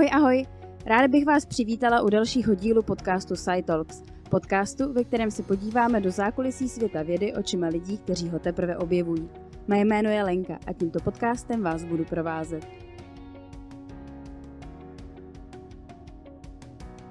[0.00, 0.46] Ahoj, ahoj!
[0.86, 4.02] Ráda bych vás přivítala u dalšího dílu podcastu SciTalks.
[4.30, 9.28] Podcastu, ve kterém se podíváme do zákulisí světa vědy očima lidí, kteří ho teprve objevují.
[9.68, 12.68] Moje jméno je Lenka a tímto podcastem vás budu provázet.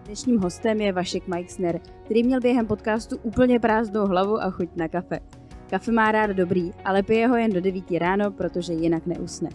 [0.06, 4.88] Dnešním hostem je Vašek Meixner, který měl během podcastu úplně prázdnou hlavu a chuť na
[4.88, 5.20] kafe.
[5.70, 9.50] Kafe má rád dobrý, ale pije ho jen do 9 ráno, protože jinak neusne.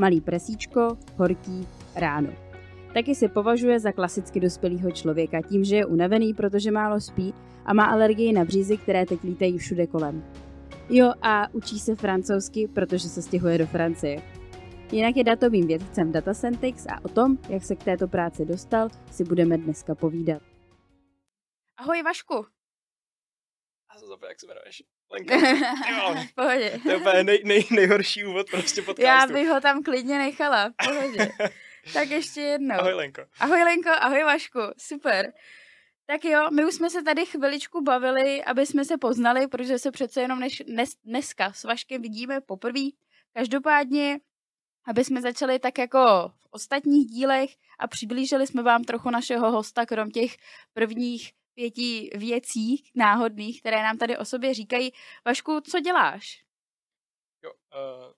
[0.00, 2.41] Malý presíčko, horký, ráno.
[2.94, 7.74] Taky se považuje za klasicky dospělého člověka tím, že je unavený, protože málo spí a
[7.74, 10.24] má alergii na břízy, které teď lítají všude kolem.
[10.88, 14.22] Jo, a učí se francouzsky, protože se stěhuje do Francie.
[14.92, 18.88] Jinak je datovým vědcem v Datacentix a o tom, jak se k této práci dostal,
[19.10, 20.42] si budeme dneska povídat.
[21.76, 22.46] Ahoj Vašku.
[23.88, 24.82] A to zapomněl, jak se jmenuješ.
[25.12, 25.36] Lenka.
[26.30, 26.80] v pohodě.
[26.82, 29.02] To je úplně nej, nej, nejhorší úvod prostě podcastu.
[29.02, 31.32] Já bych ho tam klidně nechala, v pohodě.
[31.92, 32.74] tak ještě jednou.
[32.74, 33.22] Ahoj Lenko.
[33.40, 35.32] Ahoj Lenko, ahoj Vašku, super.
[36.06, 39.90] Tak jo, my už jsme se tady chviličku bavili, aby jsme se poznali, protože se
[39.90, 42.80] přece jenom než, dnes, dneska s Vaškem vidíme poprvé.
[43.32, 44.20] Každopádně,
[44.84, 45.98] aby jsme začali tak jako
[46.38, 50.36] v ostatních dílech a přiblížili jsme vám trochu našeho hosta, krom těch
[50.72, 54.92] prvních pěti věcí náhodných, které nám tady o sobě říkají.
[55.24, 56.44] Vašku, co děláš?
[57.42, 58.12] Jo, uh,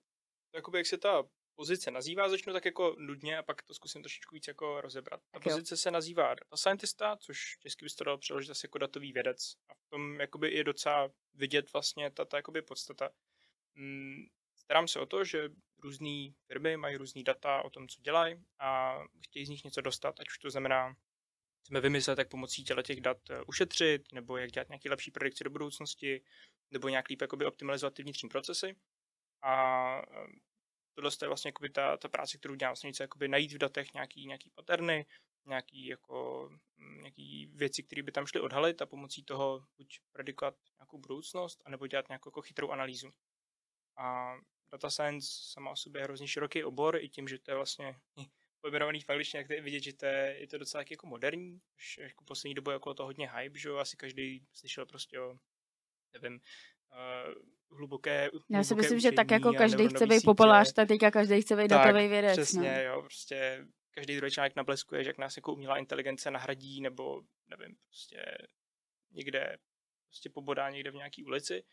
[0.55, 1.23] jakoby jak se ta
[1.55, 5.21] pozice nazývá, začnu tak jako nudně a pak to zkusím trošičku víc jako rozebrat.
[5.21, 8.77] Ta tak pozice se nazývá data scientista, což česky bys to dal přeložit asi jako
[8.77, 9.55] datový vědec.
[9.69, 13.09] A v tom jakoby je docela vidět vlastně ta, ta jakoby podstata.
[13.75, 15.49] Mm, starám se o to, že
[15.83, 20.19] různé firmy mají různý data o tom, co dělají a chtějí z nich něco dostat,
[20.19, 20.95] ať už to znamená
[21.65, 25.43] chceme vymyslet, jak pomocí těle těch dat eh, ušetřit, nebo jak dělat nějaké lepší predikce
[25.43, 26.21] do budoucnosti,
[26.71, 28.75] nebo nějak líp jakoby optimalizovat ty vnitřní procesy.
[29.41, 30.01] A
[30.95, 33.93] tohle je vlastně jakoby ta, ta práce, kterou dělám, vlastně něco jakoby najít v datech
[33.93, 35.05] nějaký, nějaký paterny,
[35.45, 40.55] nějaký, jako, mm, nějaký věci, které by tam šly odhalit a pomocí toho buď predikovat
[40.79, 43.11] nějakou budoucnost, anebo dělat nějakou jako chytrou analýzu.
[43.97, 44.35] A
[44.71, 47.95] data science sama o sobě je hrozně široký obor, i tím, že to je vlastně
[48.61, 51.97] pojmenovaný v angličtině, jak je vidět, že to je, je to docela jako moderní, už
[51.97, 55.37] jako poslední dobu je okolo toho hodně hype, že jo, asi každý slyšel prostě o,
[56.13, 56.39] nevím,
[56.91, 57.33] uh,
[57.71, 61.55] hluboké, Já si myslím, že tak jako každý chce být populář, tak teďka každý chce
[61.55, 62.33] být datový vědec.
[62.33, 62.81] Přesně, no.
[62.81, 67.75] jo, prostě každý druhý člověk nableskuje, že jak nás jako umělá inteligence nahradí, nebo nevím,
[67.85, 68.37] prostě
[69.11, 69.57] někde
[70.07, 71.63] prostě pobodá někde v nějaký ulici,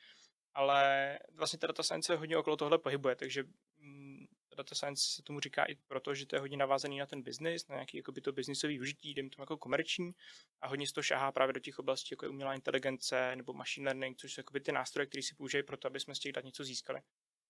[0.54, 3.44] ale vlastně ta data science hodně okolo tohle pohybuje, takže
[3.78, 4.26] mm,
[4.56, 7.68] data science se tomu říká i proto, že to je hodně navázaný na ten biznis,
[7.68, 10.14] na nějaký jakoby to biznisový využití, jdem tomu jako komerční
[10.60, 13.84] a hodně se to šahá právě do těch oblastí, jako je umělá inteligence nebo machine
[13.84, 16.32] learning, což jsou jakoby ty nástroje, které si použijí pro to, aby jsme z těch
[16.32, 17.00] dat něco získali.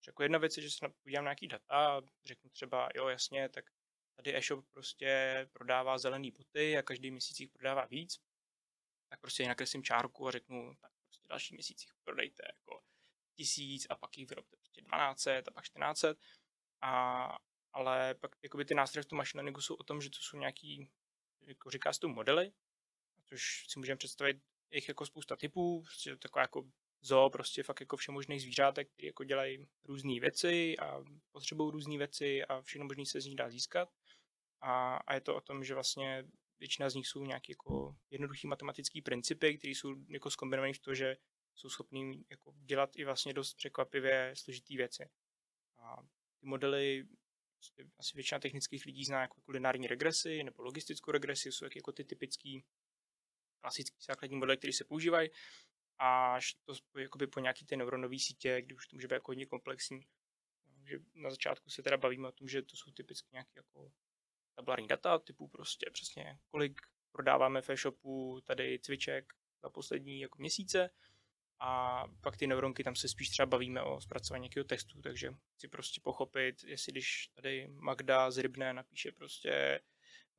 [0.06, 3.64] Jako jedna věc je, že se podívám nějaký data a řeknu třeba, jo, jasně, tak
[4.16, 8.20] tady e-shop prostě prodává zelený boty a každý měsíc jich prodává víc,
[9.08, 12.82] tak prostě nakreslím čárku a řeknu, tak prostě další měsíc jich prodejte jako
[13.36, 16.04] tisíc a pak jich vyrobte prostě 12 a pak 14
[16.82, 17.36] a,
[17.72, 20.36] ale pak jakoby ty nástroje v tom machine learningu jsou o tom, že to jsou
[20.36, 20.90] nějaký,
[21.46, 22.52] jako říká se to modely,
[23.26, 24.36] což si můžeme představit
[24.70, 26.62] jich jako spousta typů, prostě taková jako
[27.00, 32.44] zoo, prostě fakt jako všemožných zvířátek, které jako dělají různé věci a potřebují různé věci
[32.44, 33.88] a všechno možné se z nich dá získat.
[34.60, 36.24] A, a je to o tom, že vlastně
[36.58, 40.94] většina z nich jsou nějaké jako jednoduché matematické principy, které jsou jako zkombinované v to,
[40.94, 41.16] že
[41.54, 45.08] jsou schopní jako dělat i vlastně dost překvapivě složitý věci.
[45.78, 45.96] A
[46.42, 47.08] ty modely
[47.54, 52.04] prostě asi většina technických lidí zná jako kulinární regresy nebo logistickou regresi, jsou jako ty
[52.04, 52.64] typický
[53.60, 55.30] klasický základní modely, které se používají.
[55.98, 59.46] Až to jakoby po nějaký ty neuronové sítě, kdy už to může být jako hodně
[59.46, 60.00] komplexní.
[60.84, 63.92] že na začátku se teda bavíme o tom, že to jsou typicky nějaké jako
[64.54, 66.80] tabulární data, typu prostě přesně kolik
[67.12, 69.32] prodáváme v e-shopu tady cviček
[69.62, 70.90] za poslední jako měsíce,
[71.64, 75.68] a pak ty neuronky, tam se spíš třeba bavíme o zpracování nějakého textu, takže chci
[75.68, 79.80] prostě pochopit, jestli když tady Magda z Rybné napíše prostě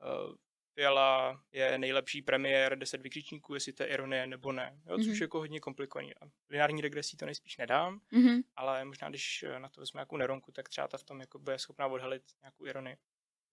[0.01, 0.35] uh,
[0.73, 5.13] Fiala je nejlepší premiér 10 vykřičníků, jestli to je ironie nebo ne, jo, což mm-hmm.
[5.13, 6.15] je jako hodně komplikovaný.
[6.15, 8.43] A lineární regresí to nejspíš nedám, mm-hmm.
[8.55, 11.59] ale možná když na to vezme nějakou neuronku, tak třeba ta v tom jako bude
[11.59, 12.97] schopná odhalit nějakou ironii.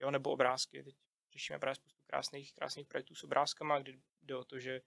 [0.01, 0.83] Jo, nebo obrázky.
[0.83, 0.95] Teď
[1.33, 4.81] řešíme právě spoustu krásných, krásných projektů s obrázkama, kdy jde o to, že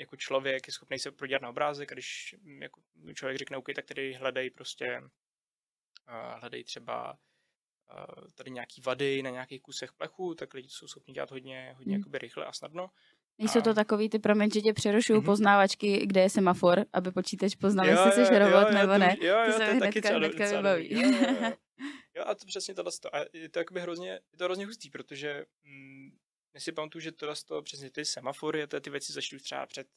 [0.00, 2.80] jako člověk je schopný se prodělat na obrázek a když mm, jako
[3.14, 9.30] člověk řekne OK, tak tady hledej prostě uh, hledej třeba uh, tady nějaký vady na
[9.30, 12.90] nějakých kusech plechu, tak lidi jsou schopni dělat hodně, hodně jakoby rychle a snadno.
[13.38, 15.24] Nejsou to takový ty, promiň, že tě přerušuju, mm-hmm.
[15.24, 19.16] poznávačky, kde je semafor, aby počítač poznal, jestli jsi robot jo, nebo ne.
[19.20, 20.92] Jo, jo, to se to mi taky hnedka, hnedka vybaví.
[20.92, 21.52] Jo, jo, jo.
[22.16, 22.92] Jo, a to přesně tohle.
[23.12, 26.10] A je to jakoby hrozně, je to hrozně hustý, protože mm,
[26.58, 29.88] si pamatuju, že tohle to přesně ty semafory a ty věci začaly třeba před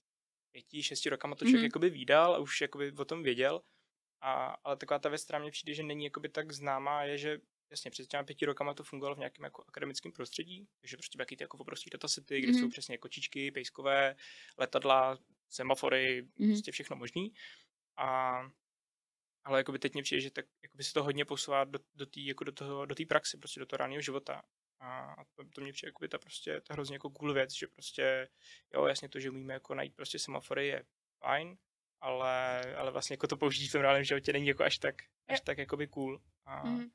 [0.51, 1.65] pěti, šesti rokama to člověk mm-hmm.
[1.65, 3.61] jakoby výdal a už jakoby o tom věděl.
[4.21, 7.39] A, ale taková ta věc, která mě přijde, že není jakoby tak známá, je, že
[7.71, 11.37] jasně před těmi pěti rokama to fungovalo v nějakém jako akademickém prostředí, takže prostě taky
[11.37, 12.59] ty jako obrovské datasety, kde mm-hmm.
[12.59, 14.15] jsou přesně kočičky, pejskové,
[14.57, 15.17] letadla,
[15.49, 16.51] semafory, mm-hmm.
[16.51, 17.33] prostě všechno možný.
[17.97, 18.39] A
[19.43, 22.19] ale jakoby teď mě přijde, že tak jakoby se to hodně posouvá do, do té
[22.19, 24.43] jako do toho, do praxe, prostě do toho reálného života.
[24.83, 28.29] A to, to mě přijde jakoby ta prostě ta hrozně jako cool věc, že prostě,
[28.73, 30.85] jo, jasně to, že umíme jako najít prostě semafory je
[31.19, 31.57] fajn,
[32.01, 34.95] ale, ale vlastně jako to použít v tom reálném životě není jako až tak,
[35.27, 36.21] až tak jakoby cool.
[36.45, 36.89] A, mm.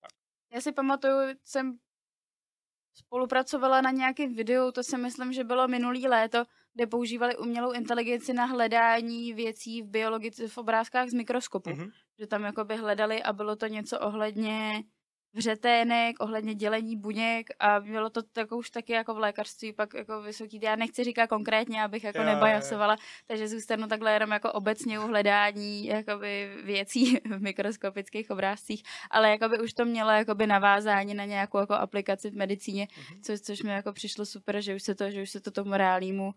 [0.00, 0.10] tak.
[0.52, 1.78] Já si pamatuju, jsem
[2.94, 6.44] spolupracovala na nějakém videu, to si myslím, že bylo minulý léto,
[6.74, 11.70] kde používali umělou inteligenci na hledání věcí v biologice, v obrázkách z mikroskopu.
[11.70, 11.92] Mm-hmm.
[12.18, 14.84] Že tam jakoby hledali a bylo to něco ohledně
[15.36, 20.22] vřetének, ohledně dělení buněk a bylo to tak už taky jako v lékařství pak jako
[20.22, 20.60] vysoký.
[20.62, 23.00] Já nechci říkat konkrétně, abych jako yeah, nebajasovala, yeah.
[23.26, 29.58] takže zůstanu takhle jenom jako obecně u hledání jakoby věcí v mikroskopických obrázcích, ale jakoby
[29.58, 33.20] už to mělo jakoby navázání na nějakou jako aplikaci v medicíně, mm-hmm.
[33.22, 35.72] což, což mi jako přišlo super, že už se to, že už se to tomu
[35.72, 36.32] reálnému uh,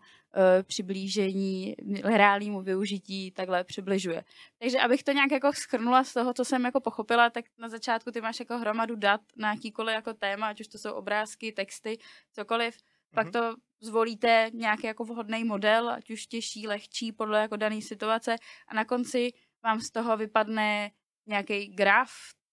[0.62, 1.74] přiblížení,
[2.04, 4.24] reálnému využití takhle přibližuje.
[4.58, 8.10] Takže abych to nějak jako schrnula z toho, co jsem jako pochopila, tak na začátku
[8.10, 11.98] ty máš jako hromadu dat na jakýkoliv jako téma, ať už to jsou obrázky, texty,
[12.32, 13.14] cokoliv, mm-hmm.
[13.14, 13.32] pak mhm.
[13.32, 18.36] to zvolíte nějaký jako vhodný model, ať už těžší, lehčí, podle jako dané situace
[18.68, 19.30] a na konci
[19.64, 20.90] vám z toho vypadne
[21.26, 22.10] nějaký graf,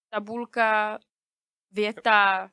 [0.08, 0.98] tabulka,
[1.70, 2.50] věta.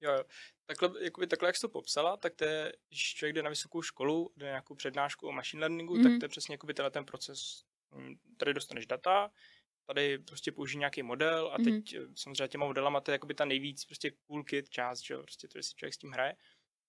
[0.00, 0.24] Jo, jo.
[0.66, 3.82] Takhle, jakoby, takhle, jak jsi to popsala, tak to je, když člověk jde na vysokou
[3.82, 6.02] školu, jde na nějakou přednášku o machine learningu, mm.
[6.02, 6.20] tak mhm.
[6.20, 7.64] to je přesně jakoby tenhle ten proces.
[7.94, 9.30] Hm, tady dostaneš data,
[9.94, 12.12] tady prostě použij nějaký model a teď mm-hmm.
[12.14, 15.48] samozřejmě těma modelama to je jakoby ta nejvíc prostě cool kit část, že jo, prostě
[15.48, 16.34] to, si člověk s tím hraje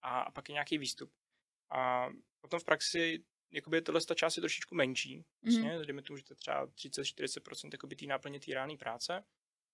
[0.01, 1.12] a, a pak je nějaký výstup.
[1.72, 2.10] A
[2.42, 5.86] potom v praxi jakoby tohle ta část je trošičku menší, vlastně, mm-hmm.
[5.86, 9.24] dejme tomu, že to je třeba 30-40% jakoby té náplně té reálné práce.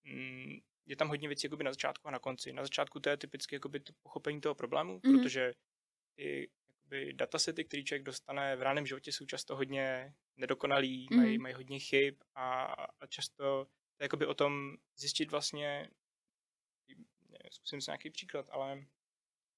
[0.04, 2.54] Mm, je tam hodně věcí jakoby na začátku a na konci.
[2.54, 5.24] Na začátku to je typicky jakoby to pochopení toho problému, mm-hmm.
[5.24, 5.54] protože
[6.16, 6.50] ty
[6.86, 11.18] jakoby datasety, které člověk dostane v reálném životě, jsou často hodně nedokonalý, mm.
[11.18, 12.64] mají, mají hodně chyb a,
[13.00, 13.66] a často
[13.98, 15.90] to je jakoby o tom zjistit vlastně,
[17.52, 18.86] zkusím si nějaký příklad, ale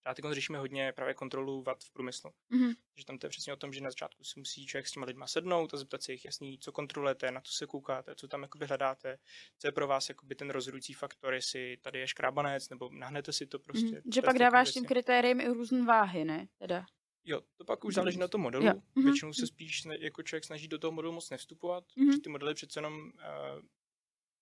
[0.08, 2.30] já teď řešíme hodně právě kontrolu vad v průmyslu.
[2.52, 2.76] Mm-hmm.
[2.96, 5.06] Že tam to je přesně o tom, že na začátku si musí člověk s těma
[5.06, 8.42] lidma sednout a zeptat se jich jasný, co kontrolujete, na co se koukáte, co tam
[8.42, 9.18] jakoby hledáte,
[9.58, 13.48] co je pro vás jakoby ten rozhodující faktor, jestli tady je škrábanec, nebo nahnete si
[13.48, 13.86] to prostě.
[13.86, 14.14] Mm-hmm.
[14.14, 16.48] Že pak dáváš tím kritériem i různé váhy, ne?
[16.58, 16.86] Teda.
[17.28, 18.66] Jo, to pak už záleží na tom modelu.
[18.66, 18.74] Jo.
[18.74, 19.04] Mm-hmm.
[19.04, 22.06] Většinou se spíš jako člověk snaží do toho modelu moc nevstupovat, mm-hmm.
[22.06, 23.62] protože ty modely přece jenom uh,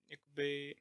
[0.10, 0.76] jakoby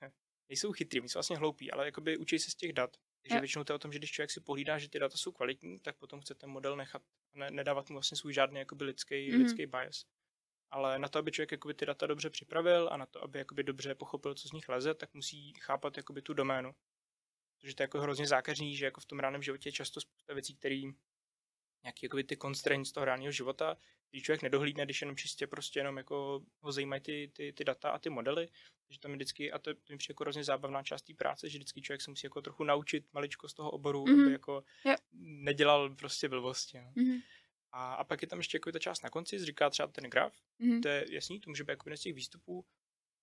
[0.00, 0.12] ne,
[0.48, 2.96] nejsou chytrý, jsou vlastně hloupí, ale jakoby učí se z těch dat.
[3.22, 3.40] Takže jo.
[3.40, 5.80] většinou to je o tom, že když člověk si pohlídá, že ty data jsou kvalitní,
[5.80, 7.02] tak potom chce ten model nechat
[7.34, 9.38] a ne, nedávat mu vlastně svůj žádný jakoby lidský, mm-hmm.
[9.38, 10.04] lidský bias.
[10.70, 13.62] Ale na to, aby člověk jakoby ty data dobře připravil a na to, aby jakoby
[13.62, 16.74] dobře pochopil, co z nich leze, tak musí chápat jakoby tu doménu.
[17.60, 20.34] Protože to je jako hrozně zákeřný, že jako v tom ráném životě je často spousta
[20.34, 20.82] věcí, které
[21.84, 23.76] nějaký jakoby, ty constraints toho reálného života,
[24.10, 27.90] když člověk nedohlídne, když jenom čistě prostě jenom jako ho zajímají ty, ty, ty data
[27.90, 28.48] a ty modely,
[28.90, 31.58] že tam je vždycky, a to, to je jako hrozně zábavná část té práce, že
[31.58, 34.22] vždycky člověk se musí jako trochu naučit maličko z toho oboru, mm-hmm.
[34.22, 35.00] aby jako yep.
[35.22, 36.80] nedělal prostě blbosti.
[36.80, 36.92] No.
[36.96, 37.22] Mm-hmm.
[37.72, 40.34] A, a pak je tam ještě jako ta část na konci, říká třeba ten graf,
[40.60, 40.82] mm-hmm.
[40.82, 42.66] to je jasný, to může být jako z těch výstupů,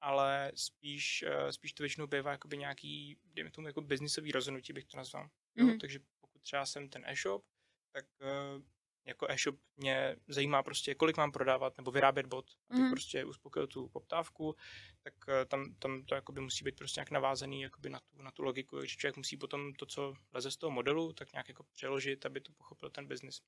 [0.01, 4.85] ale spíš, uh, spíš to většinou bývá jakoby nějaký, dejme tomu jako biznisový rozhodnutí, bych
[4.85, 5.25] to nazval.
[5.25, 5.69] Mm-hmm.
[5.69, 5.77] Jo?
[5.81, 7.45] Takže pokud třeba jsem ten e-shop,
[7.91, 8.61] tak uh,
[9.05, 12.91] jako e-shop mě zajímá prostě, kolik mám prodávat nebo vyrábět bot, abych mm.
[12.91, 14.55] prostě uspokojil tu poptávku,
[15.03, 18.31] tak uh, tam, tam to jakoby musí být prostě nějak navázaný jakoby na, tu, na
[18.31, 21.63] tu logiku, že člověk musí potom to, co leze z toho modelu, tak nějak jako
[21.63, 23.41] přeložit, aby to pochopil ten biznis.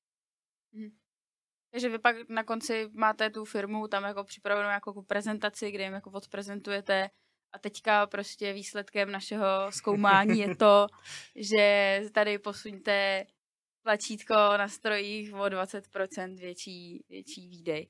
[0.72, 0.90] Mm.
[1.70, 5.92] Takže vy pak na konci máte tu firmu tam jako připravenou jako prezentaci, kde jim
[5.92, 7.10] jako odprezentujete
[7.52, 10.86] a teďka prostě výsledkem našeho zkoumání je to,
[11.36, 13.26] že tady posuňte
[13.84, 17.88] tlačítko na strojích o 20% větší, větší výdej.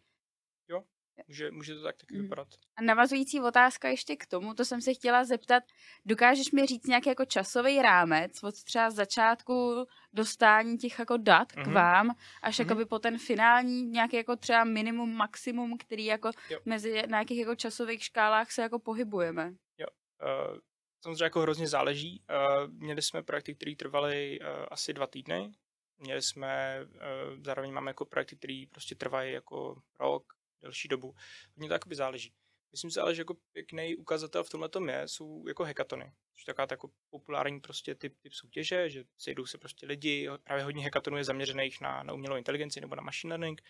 [0.69, 0.83] Jo,
[1.29, 2.23] může, může to tak taky mm.
[2.23, 2.49] vypadat.
[2.77, 5.63] A navazující otázka ještě k tomu, to jsem se chtěla zeptat,
[6.05, 11.63] dokážeš mi říct nějaký jako časový rámec od třeba začátku dostání těch jako dat mm-hmm.
[11.63, 11.75] k mhm.
[11.75, 12.11] vám,
[12.43, 12.63] až mm-hmm.
[12.63, 16.59] jakoby po ten finální nějaký jako třeba minimum, maximum, který jako jo.
[16.65, 19.53] mezi na jakých jako časových škálách se jako pohybujeme?
[19.79, 19.87] Jo,
[20.23, 20.59] uh,
[21.03, 22.23] samozřejmě jako hrozně záleží.
[22.31, 25.53] Uh, měli jsme projekty, které trvaly uh, asi dva týdny,
[25.99, 27.09] Měli jsme, eh,
[27.45, 30.33] zároveň máme jako projekty, které prostě trvají jako rok,
[30.63, 31.15] delší dobu.
[31.57, 32.35] Mně to jakoby záleží.
[32.73, 36.13] Myslím si ale, že jako pěkný ukazatel v tomhle tom je, jsou jako hekatony.
[36.35, 40.65] Což je taková jako populární prostě typ, typ soutěže, že sejdou se prostě lidi, právě
[40.65, 43.63] hodně hekatonů je zaměřených na, na umělou inteligenci nebo na machine learning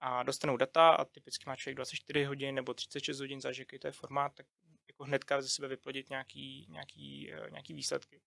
[0.00, 3.86] a dostanou data a typicky má člověk 24 hodin nebo 36 hodin, záleží, jaký to
[3.86, 4.46] je formát, tak
[4.88, 8.20] jako hnedka ze sebe vyplodit nějaký, nějaký, eh, nějaký výsledky.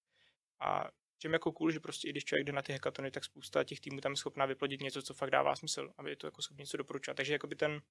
[0.59, 3.63] A čím jako cool, že prostě i když člověk jde na ty hekatony, tak spousta
[3.63, 6.41] těch týmů tam je schopná vyplodit něco, co fakt dává smysl, aby je to jako
[6.41, 7.17] schopně něco doporučovat.
[7.17, 7.81] Takže jakoby ten,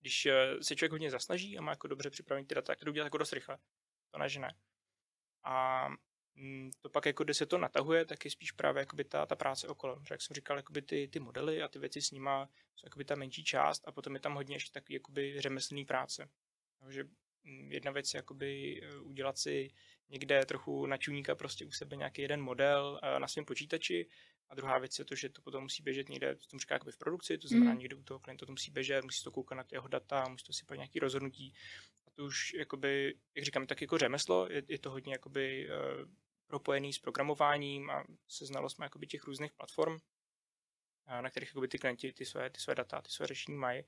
[0.00, 2.90] když eh, se člověk hodně zasnaží a má jako dobře připravený ty data, tak to
[2.90, 3.58] udělat jako dost rychle.
[4.10, 4.54] To ne, že ne.
[5.44, 5.88] A
[6.34, 9.36] mm, to pak, jako když se to natahuje, tak je spíš právě jakoby ta, ta
[9.36, 10.02] práce okolo.
[10.08, 13.04] Že jak jsem říkal, jakoby ty, ty modely a ty věci s nima jsou jakoby
[13.04, 16.28] ta menší část a potom je tam hodně ještě takový jakoby řemeslný práce.
[16.80, 17.04] Takže
[17.44, 19.70] mm, jedna věc je jakoby eh, udělat si
[20.08, 24.08] někde trochu na čuníka prostě u sebe nějaký jeden model eh, na svém počítači
[24.48, 26.98] a druhá věc je to, že to potom musí běžet někde, to tomu říká v
[26.98, 27.78] produkci, to znamená mm.
[27.78, 30.52] někde u toho klienta to musí běžet, musí to koukat na jeho data, musí to
[30.52, 31.54] si nějaký rozhodnutí.
[32.06, 36.10] A to už, jakoby, jak říkám, tak jako řemeslo, je, je to hodně jakoby, uh,
[36.46, 40.00] propojený s programováním a se znalostmi jakoby těch různých platform, uh,
[41.20, 43.82] na kterých jakoby, ty klienti ty své, ty své data, ty své řešení mají.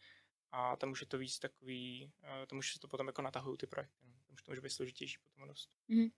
[0.52, 3.58] A tam už je to víc takový, uh, tam už se to potom jako natahují
[3.58, 4.15] ty projekty.
[4.36, 5.70] Už to může být složitější potom dost.
[5.88, 6.08] Mm.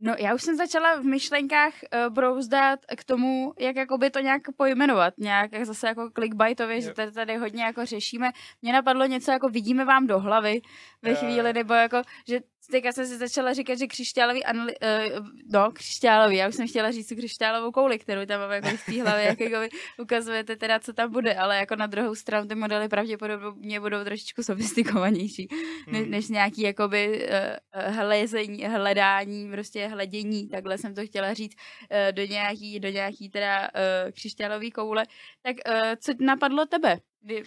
[0.00, 4.42] No já už jsem začala v myšlenkách uh, brouzdat k tomu, jak jakoby to nějak
[4.56, 6.84] pojmenovat, nějak jak zase jako clickbaitově, yep.
[6.84, 8.30] že tady, tady hodně jako řešíme.
[8.62, 10.60] Mně napadlo něco jako vidíme vám do hlavy
[11.02, 14.74] ve chvíli, nebo jako, že teďka jsem si začala říkat, že křišťálový, anali-
[15.18, 18.68] uh, no křišťálový, já už jsem chtěla říct tu křišťálovou kouli, kterou tam máme jako
[18.68, 22.48] v té hlavě, jak jako ukazujete teda, co tam bude, ale jako na druhou stranu
[22.48, 25.48] ty modely pravděpodobně budou trošičku sofistikovanější,
[25.86, 25.92] hmm.
[25.92, 32.12] než, než nějaký jakoby uh, hlezení, hledání, prostě hledění, takhle jsem to chtěla říct, uh,
[32.12, 35.04] do nějaký, do nějaký teda uh, křišťálový koule.
[35.42, 36.98] Tak uh, co napadlo tebe?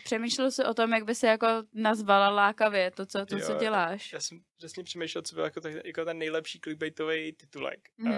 [0.04, 3.56] Přemýšlel jsi o tom, jak by se jako nazvala lákavě to, co, to, jo, co
[3.56, 4.14] děláš?
[4.14, 7.90] Já jsem přesně přemýšlel, co byl jako, tak, jako ten nejlepší clickbaitový titulek.
[7.98, 8.12] Mm.
[8.12, 8.18] Uh,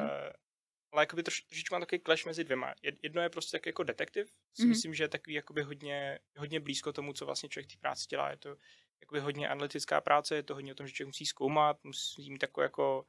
[0.91, 2.73] ale jakoby troš, trošičku mám takový clash mezi dvěma.
[3.03, 4.69] Jedno je prostě tak jako detektiv, si mm.
[4.69, 8.29] myslím, že je takový jakoby hodně, hodně blízko tomu, co vlastně člověk té práci dělá.
[8.29, 8.55] Je to
[9.01, 12.39] jakoby hodně analytická práce, je to hodně o tom, že člověk musí zkoumat, musí mít
[12.39, 13.05] takový jako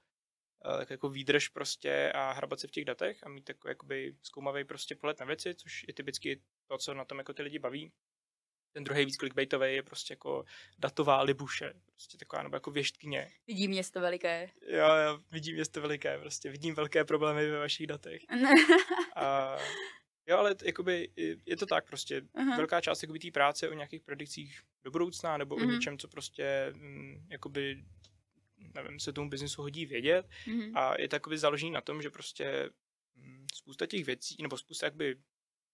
[0.78, 4.64] tak jako výdrž prostě a hrabat se v těch datech a mít takový jakoby zkoumavý
[4.64, 7.92] prostě pohled na věci, což je typicky to, co na tom jako ty lidi baví
[8.74, 10.44] ten druhý víc clickbaitový je prostě jako
[10.78, 13.30] datová libuše, prostě taková nebo jako věštkyně.
[13.46, 14.50] Vidím město veliké.
[14.66, 18.22] Jo, jo, vidím město veliké, prostě vidím velké problémy ve vašich datech.
[19.16, 19.56] a,
[20.26, 21.08] jo, ale t, jakoby
[21.46, 22.20] je to tak prostě.
[22.20, 22.56] Uh-huh.
[22.56, 25.62] Velká část jakoby té práce o nějakých predikcích do budoucna nebo uh-huh.
[25.62, 25.74] o mhm.
[25.74, 27.84] něčem, co prostě m, mm, jakoby
[28.74, 30.72] nevím, se tomu biznesu hodí vědět uh-huh.
[30.74, 32.70] a je takový založený na tom, že prostě m,
[33.14, 35.16] mm, spousta těch věcí, nebo spousta jakby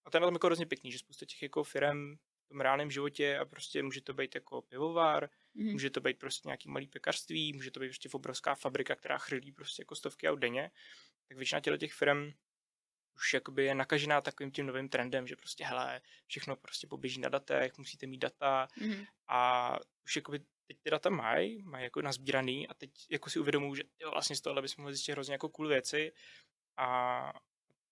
[0.05, 2.15] a to je tom jako hrozně pěkný, že spousta těch jako firm
[2.51, 5.71] tom reálném životě a prostě může to být jako pivovar, mm-hmm.
[5.71, 9.51] může to být prostě nějaký malý pekařství, může to být prostě obrovská fabrika, která chrlí
[9.51, 10.71] prostě jako stovky aut denně,
[11.27, 12.31] tak většina těchto těch firm
[13.15, 17.29] už jakoby je nakažená takovým tím novým trendem, že prostě hele, všechno prostě poběží na
[17.29, 19.07] datech, musíte mít data mm-hmm.
[19.27, 23.75] a už jakoby teď ty data mají, mají jako nazbíraný a teď jako si uvědomují,
[23.75, 26.11] že jo, vlastně z tohohle bychom mohli zjistit hrozně jako cool věci
[26.77, 27.33] a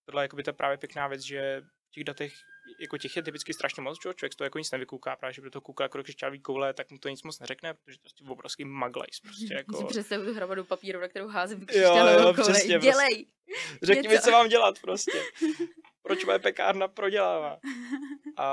[0.06, 2.34] tohle je jakoby ta právě pěkná věc, že těch datech
[2.79, 4.13] jako těch je typicky strašně moc, čo?
[4.13, 6.98] člověk to jako nic nevykouká, právě že by to kouká jako křišťálový koule, tak mu
[6.98, 9.19] to nic moc neřekne, protože to je prostě obrovský maglajs.
[9.19, 9.77] Prostě jako...
[9.77, 12.53] Si představuji tu hromadu papíru, na kterou házím křišťálovou koule.
[12.53, 13.25] Přesně, Dělej!
[13.46, 13.93] Prostě.
[13.93, 15.24] Řekni mi, co mám dělat prostě.
[16.01, 17.60] Proč moje pekárna prodělává?
[18.38, 18.46] A,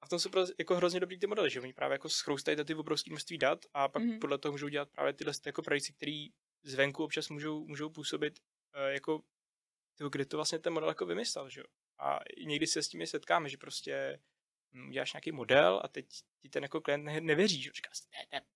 [0.00, 2.56] a v tom jsou prostě jako hrozně dobrý ty modely, že oni právě jako schroustají
[2.64, 4.18] ty obrovské množství dat a pak mm-hmm.
[4.18, 6.26] podle toho můžou dělat právě tyhle jako predikce, které
[6.62, 8.38] zvenku občas můžou, můžou působit
[8.76, 9.22] uh, jako
[9.98, 11.66] tyho, kde to vlastně ten model jako vymyslel, že jo?
[12.02, 14.20] A někdy se s tím setkáme, že prostě
[14.72, 16.06] hm, uděláš nějaký model a teď
[16.42, 18.46] ti ten jako klient ne, nevěří, že říká si, ne, ne,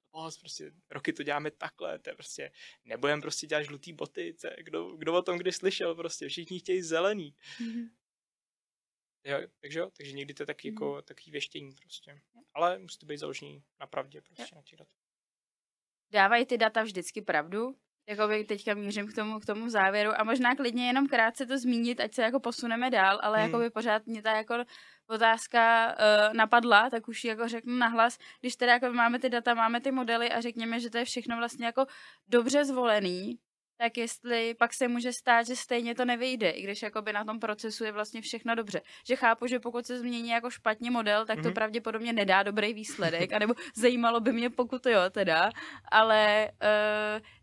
[0.40, 2.52] prostě roky to děláme takhle, to je prostě,
[2.84, 6.82] nebudem prostě dělat žlutý boty, to, kdo, kdo o tom kdy slyšel, prostě všichni chtějí
[6.82, 7.34] zelený.
[7.60, 7.90] Mm-hmm.
[9.24, 10.72] Jo, takže jo, takže někdy to je taky mm-hmm.
[10.72, 12.20] jako takový věštění prostě.
[12.54, 14.56] Ale musí to být založený na pravdě prostě jo.
[14.56, 15.00] na těch datech.
[16.10, 17.78] Dávají ty data vždycky pravdu?
[18.08, 22.00] Jakoby teďka mířím k tomu, k tomu závěru a možná klidně jenom krátce to zmínit,
[22.00, 23.46] ať se jako posuneme dál, ale hmm.
[23.46, 24.54] jakoby pořád mě ta jako
[25.06, 29.54] otázka uh, napadla, tak už ji jako řeknu nahlas, když teda jako máme ty data,
[29.54, 31.86] máme ty modely a řekněme, že to je všechno vlastně jako
[32.28, 33.38] dobře zvolený,
[33.76, 37.40] tak jestli pak se může stát, že stejně to nevyjde, i když jakoby na tom
[37.40, 38.80] procesu je vlastně všechno dobře.
[39.08, 41.54] Že chápu, že pokud se změní jako špatně model, tak to mm-hmm.
[41.54, 45.50] pravděpodobně nedá dobrý výsledek, anebo zajímalo by mě, pokud to jo teda,
[45.92, 46.50] ale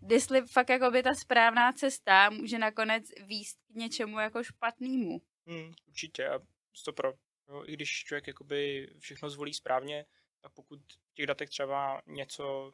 [0.03, 5.21] uh, jestli fakt jakoby ta správná cesta může nakonec výst k něčemu jako špatnému.
[5.47, 6.39] Hmm, určitě, a
[6.85, 7.13] to pro.
[7.49, 10.05] No, I když člověk jakoby všechno zvolí správně,
[10.41, 12.73] tak pokud v těch datech třeba něco,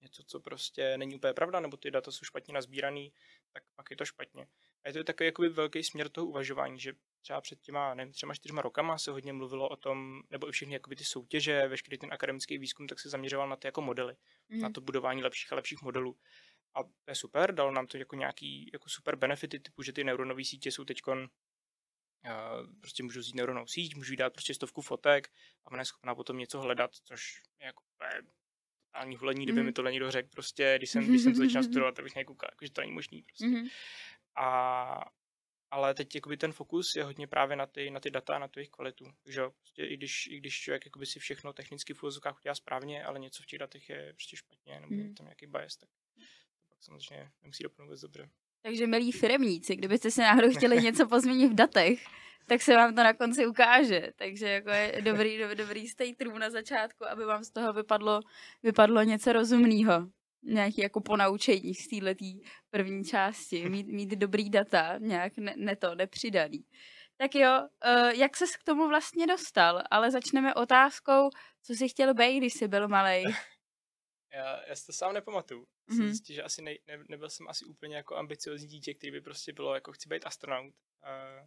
[0.00, 3.12] něco, co prostě není úplně pravda, nebo ty data jsou špatně nazbíraný,
[3.52, 4.46] tak pak je to špatně.
[4.84, 8.34] A je to takový jakoby velký směr toho uvažování, že třeba před těma, nevím, třeba
[8.34, 12.12] čtyřma rokama se hodně mluvilo o tom, nebo i všechny jakoby ty soutěže, veškerý ten
[12.12, 14.16] akademický výzkum, tak se zaměřoval na ty jako modely,
[14.48, 14.60] mm.
[14.60, 16.16] na to budování lepších a lepších modelů.
[16.74, 20.04] A to je super, dalo nám to jako nějaký jako super benefity, typu, že ty
[20.04, 21.00] neuronové sítě jsou teď
[22.80, 25.32] prostě můžu vzít neuronovou síť, můžu jí dát prostě stovku fotek
[25.64, 27.82] a ona je schopná potom něco hledat, což je jako
[28.92, 29.66] ani hulení, kdyby mm.
[29.66, 32.48] mi tohle někdo řekl, prostě, když jsem, když jsem to začal studovat, tak bych nekoukal,
[32.52, 33.46] jako, že to není možný prostě.
[33.46, 33.68] Mm.
[34.36, 35.00] A,
[35.70, 38.48] ale teď jakoby ten fokus je hodně právě na ty, na ty data a na
[38.48, 39.04] tu jejich kvalitu.
[39.22, 43.04] Takže prostě i když, i když člověk jakoby si všechno technicky v úvozovkách udělá správně,
[43.04, 45.14] ale něco v těch datech je prostě špatně, nebo mm.
[45.14, 45.88] tam nějaký bias, tak
[46.68, 48.30] pak samozřejmě nemusí dopadnout vůbec dobře.
[48.62, 52.04] Takže milí firemníci, kdybyste si náhodou chtěli něco pozměnit v datech,
[52.46, 54.12] tak se vám to na konci ukáže.
[54.16, 58.20] Takže jako je dobrý, dobrý, dobrý stay true na začátku, aby vám z toho vypadlo,
[58.62, 60.06] vypadlo něco rozumného.
[60.42, 62.24] Nějaký jako ponaučení z této
[62.70, 63.68] první části.
[63.68, 66.64] Mít, mít dobrý data, nějak ne, ne to, nepřidaný.
[67.16, 69.82] Tak jo, uh, jak ses k tomu vlastně dostal?
[69.90, 71.30] Ale začneme otázkou,
[71.62, 73.24] co jsi chtěl být, když jsi byl malý.
[74.32, 75.66] Já, já si to sám nepamatuju.
[75.88, 76.06] Mm-hmm.
[76.06, 79.52] Zjistil, že asi ne, ne, nebyl jsem asi úplně jako ambiciozní dítě, který by prostě
[79.52, 80.74] bylo jako chci být astronaut.
[81.02, 81.46] Uh,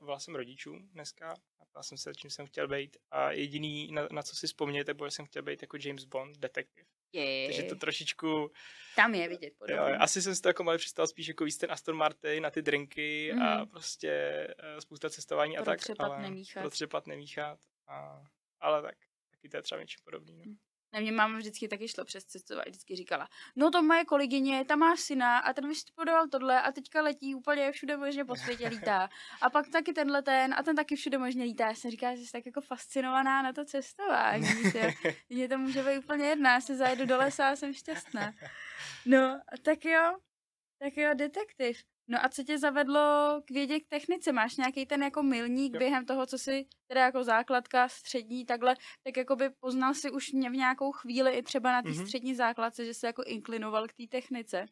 [0.00, 4.08] volal jsem rodičů dneska a ptal jsem se, čím jsem chtěl být a jediný, na,
[4.10, 6.86] na co si vzpomněte, bylo, že jsem chtěl být jako James Bond, detektiv.
[7.12, 7.46] Je.
[7.46, 8.50] Takže to trošičku...
[8.96, 9.76] Tam je vidět podobně.
[9.76, 12.50] Jo, asi jsem si to jako malý představil spíš jako víc ten Aston Martin na
[12.50, 13.42] ty drinky mm.
[13.42, 13.68] a mhm.
[13.68, 15.80] prostě uh, spousta cestování pro a tak.
[15.98, 16.62] ale nemíchat.
[16.62, 17.58] Pro třepat nemíchat.
[17.86, 18.24] A,
[18.60, 18.96] ale tak,
[19.30, 20.36] taky to je třeba něčím podobný.
[20.38, 20.44] No.
[20.44, 20.56] Mm.
[20.92, 24.76] Na mě máma vždycky taky šlo přes cestování, vždycky říkala, no to moje kolegyně, ta
[24.76, 29.08] má syna a ten vystudoval tohle a teďka letí úplně všude možně po světě lítá.
[29.42, 31.68] A pak taky tenhle ten a ten taky všude možně lítá.
[31.68, 34.48] Já jsem říkala, že jsi tak jako fascinovaná na to cestování.
[35.28, 38.32] Mně to může být úplně jedná, já se zajedu do lesa a jsem šťastná.
[39.06, 40.18] No, tak jo,
[40.78, 41.82] tak jo, detektiv.
[42.08, 43.00] No a co tě zavedlo
[43.44, 44.32] k vědě k technice?
[44.32, 45.78] Máš nějaký ten jako milník jo.
[45.78, 50.32] během toho, co jsi teda jako základka, střední, takhle, tak jako by poznal si už
[50.32, 52.04] mě v nějakou chvíli i třeba na té mm-hmm.
[52.04, 54.66] střední základce, že se jako inklinoval k té technice?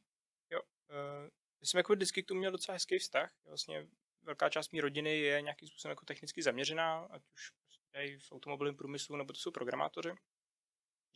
[0.51, 1.29] Jo, uh,
[1.63, 3.33] jsem jako vždycky k tomu měl docela hezký vztah.
[3.45, 3.87] Vlastně
[4.23, 8.77] velká část mé rodiny je nějakým způsobem jako technicky zaměřená, ať už prostě v automobilovém
[8.77, 10.09] průmyslu, nebo to jsou programátoři.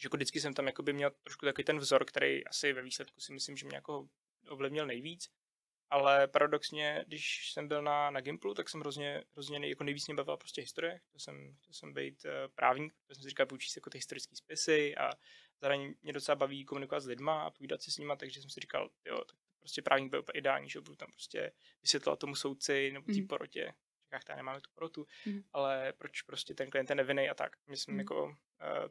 [0.01, 2.83] Že jako vždycky jsem tam jako by měl trošku takový ten vzor, který asi ve
[2.83, 4.09] výsledku si myslím, že mě jako
[4.49, 5.29] ovlivnil nejvíc
[5.91, 10.07] ale paradoxně, když jsem byl na, na Gimplu, tak jsem hrozně, hrozně nej, jako nejvíc
[10.07, 10.99] mě bavila prostě historie.
[10.99, 14.37] Chtěl jsem, chtěl jsem být uh, právník, protože jsem si říkal, se jako ty historické
[14.37, 15.11] spisy a
[15.61, 18.61] zároveň mě docela baví komunikovat s lidma a povídat si s nimi, takže jsem si
[18.61, 23.07] říkal, jo, tak prostě právník byl ideální, že budu tam prostě vysvětlovat tomu soudci nebo
[23.07, 23.27] té mm.
[23.27, 23.75] porotě.
[23.97, 25.43] V Čekách nemáme tu porotu, mm.
[25.53, 27.57] ale proč prostě ten klient je nevinný a tak.
[27.67, 28.01] Mě jsem mm.
[28.01, 28.35] jako uh,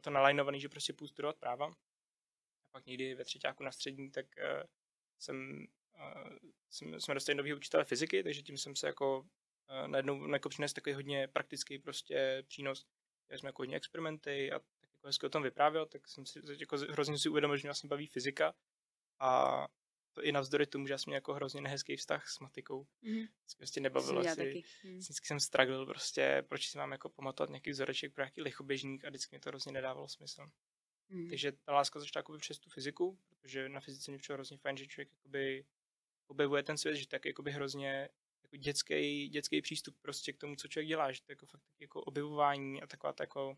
[0.00, 1.66] to nalajnovaný, že prostě půjdu studovat práva.
[1.66, 4.62] A pak někdy ve třetíku na střední, tak uh,
[5.18, 5.66] jsem
[6.70, 10.94] jsme, dostali nový učitele fyziky, takže tím jsem se jako uh, najednou jako přines takový
[10.94, 12.86] hodně praktický prostě přínos.
[13.28, 16.40] Dělali jsme jako hodně experimenty a tak jako hezky o tom vyprávěl, tak jsem si
[16.60, 18.54] jako hrozně si uvědomil, že mě vlastně baví fyzika
[19.18, 19.66] a
[20.12, 22.86] to i navzdory tomu, že já jsem měl jako hrozně nehezký vztah s matikou.
[23.02, 23.28] Mm-hmm.
[23.56, 24.36] Prostě nebavilo si.
[24.36, 24.62] Taky.
[24.84, 24.98] Mm.
[24.98, 29.08] Vždycky jsem stragl prostě, proč si mám jako pamatovat nějaký vzoreček pro nějaký lichoběžník a
[29.08, 30.46] vždycky mi to hrozně nedávalo smysl.
[31.08, 31.28] Mm.
[31.28, 34.86] Takže ta láska začala přes tu fyziku, protože na fyzice mě přišlo hrozně fajn, že
[34.86, 35.64] člověk jakoby
[36.28, 38.08] objevuje ten svět, že tak jakoby hrozně
[38.42, 41.62] jako dětský, dětský přístup prostě k tomu, co člověk dělá, že to je jako fakt
[41.80, 43.56] jako objevování a taková ta jako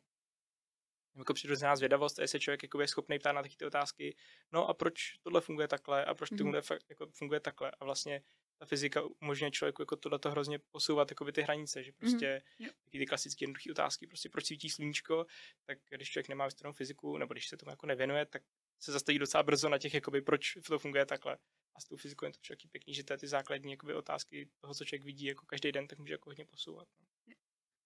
[1.17, 4.17] jako přirozená zvědavost a se člověk jako je schopný ptát na ty otázky,
[4.53, 6.79] no a proč tohle funguje takhle a proč tohle mm-hmm.
[6.89, 8.23] jako funguje takhle a vlastně
[8.59, 12.71] ta fyzika umožňuje člověku jako tohle hrozně posouvat jako by ty hranice, že prostě mm-hmm.
[12.91, 15.27] ty klasické jednoduché otázky, prostě proč svítí sluníčko,
[15.67, 18.43] tak když člověk nemá vystudovanou fyziku nebo když se tomu jako nevěnuje, tak
[18.79, 21.39] se zastaví docela brzo na těch, jakoby, proč to funguje takhle.
[21.75, 24.85] A s tou fyzikou je to však pěkný, že ty základní jakoby, otázky toho, co
[24.85, 26.89] člověk vidí jako každý den, tak může jako hodně posouvat.
[27.01, 27.10] No.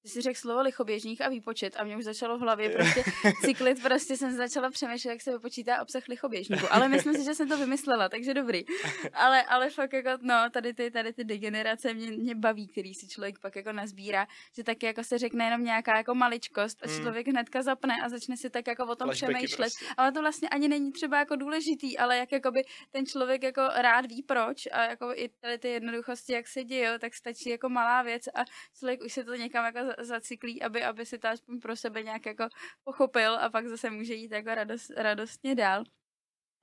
[0.05, 3.05] Ty jsi řekl slovo lichoběžník a výpočet a mě už začalo v hlavě prostě
[3.45, 6.67] cyklit, prostě jsem začala přemýšlet, jak se vypočítá obsah lichoběžníku.
[6.71, 8.64] Ale myslím si, že jsem to vymyslela, takže dobrý.
[9.12, 13.09] Ale, ale fakt jako, no, tady ty, tady ty degenerace mě, mě baví, který si
[13.09, 17.01] člověk pak jako nazbírá, že taky jako se řekne jenom nějaká jako maličkost a hmm.
[17.01, 19.73] člověk hnedka zapne a začne si tak jako o tom Flashbacky přemýšlet.
[19.79, 19.95] Prostě.
[19.97, 24.07] Ale to vlastně ani není třeba jako důležitý, ale jak jakoby ten člověk jako rád
[24.07, 28.03] ví proč a jako i tady ty jednoduchosti, jak se dějí, tak stačí jako malá
[28.03, 28.45] věc a
[28.79, 32.26] člověk už se to někam jako zacyklí, aby, aby si to aspoň pro sebe nějak
[32.26, 32.48] jako
[32.85, 35.85] pochopil a pak zase může jít jako radost, radostně dál.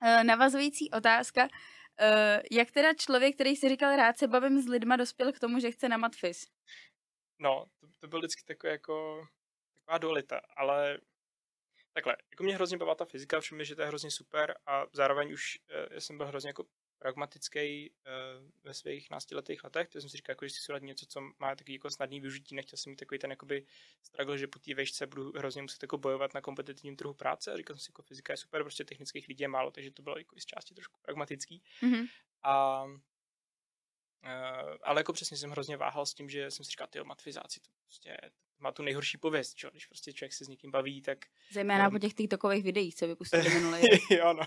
[0.02, 1.48] E, navazující otázka.
[2.00, 5.58] E, jak teda člověk, který si říkal rád se bavím s lidma, dospěl k tomu,
[5.58, 6.46] že chce na matfis?
[7.38, 9.26] No, to, to byl vždycky takový jako
[9.74, 10.98] taková dualita, ale
[11.92, 15.32] takhle, jako mě hrozně bavila ta fyzika, všimli, že to je hrozně super a zároveň
[15.32, 15.58] už
[15.90, 16.64] uh, jsem byl hrozně jako
[17.02, 21.20] pragmatický uh, ve svých náctiletých letech, to jsem si říkal, jako, že si něco, co
[21.20, 23.66] má takový jako snadný využití, nechtěl jsem mít takový ten jakoby
[24.02, 27.56] struggle, že po té vešce budu hrozně muset jako bojovat na kompetitivním trhu práce a
[27.56, 30.18] říkal jsem si, jako fyzika je super, prostě technických lidí je málo, takže to bylo
[30.18, 31.62] jako z části trošku pragmatický.
[31.82, 32.06] Mm-hmm.
[32.42, 32.84] A
[34.24, 37.60] Uh, ale jako přesně jsem hrozně váhal s tím, že jsem si říkal, ty matfizáci,
[37.60, 38.16] to prostě
[38.58, 39.70] má tu nejhorší pověst, čo?
[39.70, 41.18] když prostě člověk se s někým baví, tak...
[41.52, 44.42] Zejména um, po těch TikTokových videích, co vypustili minulý Jo, no.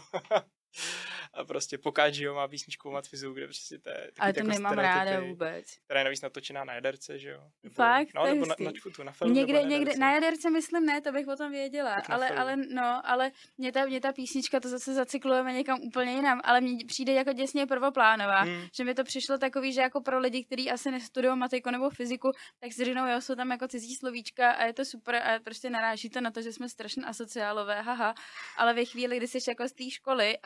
[1.33, 4.77] A prostě pokáč, jo, má písničku Matfizu, kde prostě to je Ale to jako nemám
[4.77, 5.65] ráda vůbec.
[5.85, 7.41] Která je navíc natočená na jaderce, že jo?
[7.63, 8.07] Nebo, Fakt?
[8.15, 11.11] No, nebo na, na, čfutu, na film, někde, na někde, na jaderce myslím ne, to
[11.11, 14.93] bych o tom věděla, ale, ale, no, ale mě ta, mě ta písnička, to zase
[14.93, 18.67] zacyklujeme někam úplně jinam, ale mně přijde jako děsně prvoplánová, hmm.
[18.77, 22.31] že mi to přišlo takový, že jako pro lidi, kteří asi nestudují matiku nebo fyziku,
[22.59, 25.69] tak si řeknou, jo, jsou tam jako cizí slovíčka a je to super a prostě
[25.69, 28.13] naráží to na to, že jsme strašně asociálové, haha,
[28.57, 30.37] ale ve chvíli, kdy jsi jako z té školy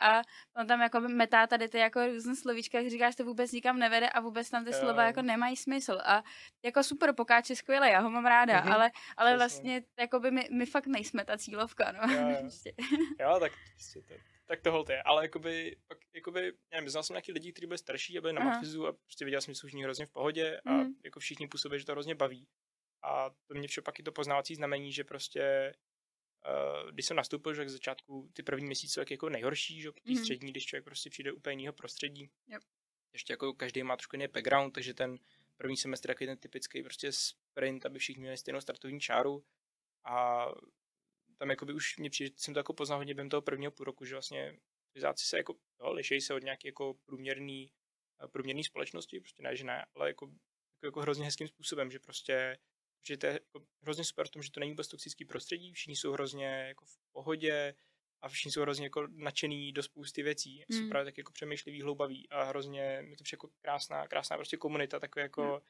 [0.54, 3.78] a on tam jako metá tady ty jako různé slovíčka, jak říkáš, to vůbec nikam
[3.78, 5.98] nevede a vůbec tam ty slova jako nemají smysl.
[6.04, 6.22] A
[6.64, 8.74] jako super, pokáč je skvělé, já ho mám ráda, mm-hmm.
[8.74, 12.14] ale, ale vlastně jako by my, my fakt nejsme ta cílovka, no.
[12.14, 12.36] Jo, jo.
[12.40, 12.72] Prostě.
[13.20, 14.14] jo tak prostě to,
[14.46, 15.02] tak to je.
[15.02, 18.44] Ale jakoby, pak, jakoby, nevím, znal jsem nějaký lidi, kteří byli starší a byli na
[18.44, 20.94] matfizu a prostě viděl jsem, že jsou všichni hrozně v pohodě a mm.
[21.04, 22.48] jako všichni působí, že to hrozně baví.
[23.02, 25.72] A to mě však pak i to poznávací znamení, že prostě
[26.90, 30.16] když jsem nastoupil, že k začátku ty první měsíce jak jako nejhorší, že té mm.
[30.16, 32.30] střední, když člověk prostě přijde úplně jiného prostředí.
[32.46, 32.62] Yep.
[33.12, 35.18] Ještě jako každý má trošku jiný background, takže ten
[35.56, 39.44] první semestr takový ten typický prostě sprint, aby všichni měli stejnou startovní čáru
[40.04, 40.46] a
[41.38, 43.84] tam jako by už mě přijde, jsem to jako poznal hodně během toho prvního půl
[43.84, 44.56] roku, že vlastně
[44.94, 47.72] vizáci se jako, jo, lišejí se od nějaké jako průměrný,
[48.24, 50.26] eh, průměrný společnosti, prostě ne, že ne, ale jako,
[50.76, 52.58] jako, jako hrozně hezkým způsobem, že prostě
[53.02, 55.96] že to je jako hrozně super v tom, že to není vůbec toxický prostředí, všichni
[55.96, 57.74] jsou hrozně jako v pohodě
[58.22, 60.78] a všichni jsou hrozně jako nadšený do spousty věcí, mm.
[60.78, 65.00] jsou právě tak jako přemýšlivý, hloubaví a hrozně mi to jako krásná, krásná prostě komunita,
[65.00, 65.62] takové jako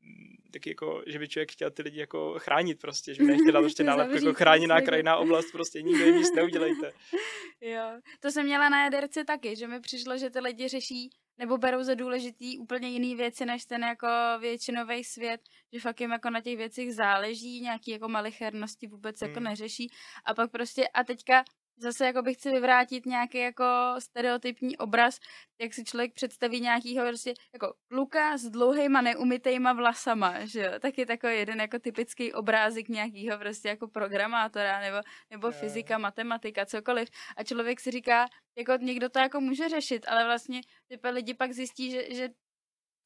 [0.00, 0.50] mm.
[0.52, 3.84] taky jako, že by člověk chtěl ty lidi jako chránit prostě, že by nechtěl prostě
[3.84, 6.92] nálepku jako chráněná krajinná oblast, prostě nikdo nic neudělejte.
[7.60, 11.58] jo, to jsem měla na jaderce taky, že mi přišlo, že ty lidi řeší nebo
[11.58, 14.06] berou za důležitý úplně jiný věci, než ten jako
[14.40, 15.40] většinový svět,
[15.72, 19.46] že fakt jim jako na těch věcech záleží, nějaký jako malichernosti vůbec jako hmm.
[19.46, 19.90] jako neřeší
[20.24, 21.44] a pak prostě a teďka
[21.78, 23.64] zase jako bych chci vyvrátit nějaký jako
[23.98, 25.20] stereotypní obraz,
[25.60, 31.06] jak si člověk představí nějakýho prostě jako kluka s dlouhýma neumytejma vlasama, že jo, taky
[31.06, 34.96] takový jeden jako typický obrázek nějakýho prostě jako programátora nebo,
[35.30, 37.08] nebo fyzika, matematika, cokoliv.
[37.36, 38.26] A člověk si říká,
[38.58, 42.28] jako někdo to jako může řešit, ale vlastně ty lidi pak zjistí, že, že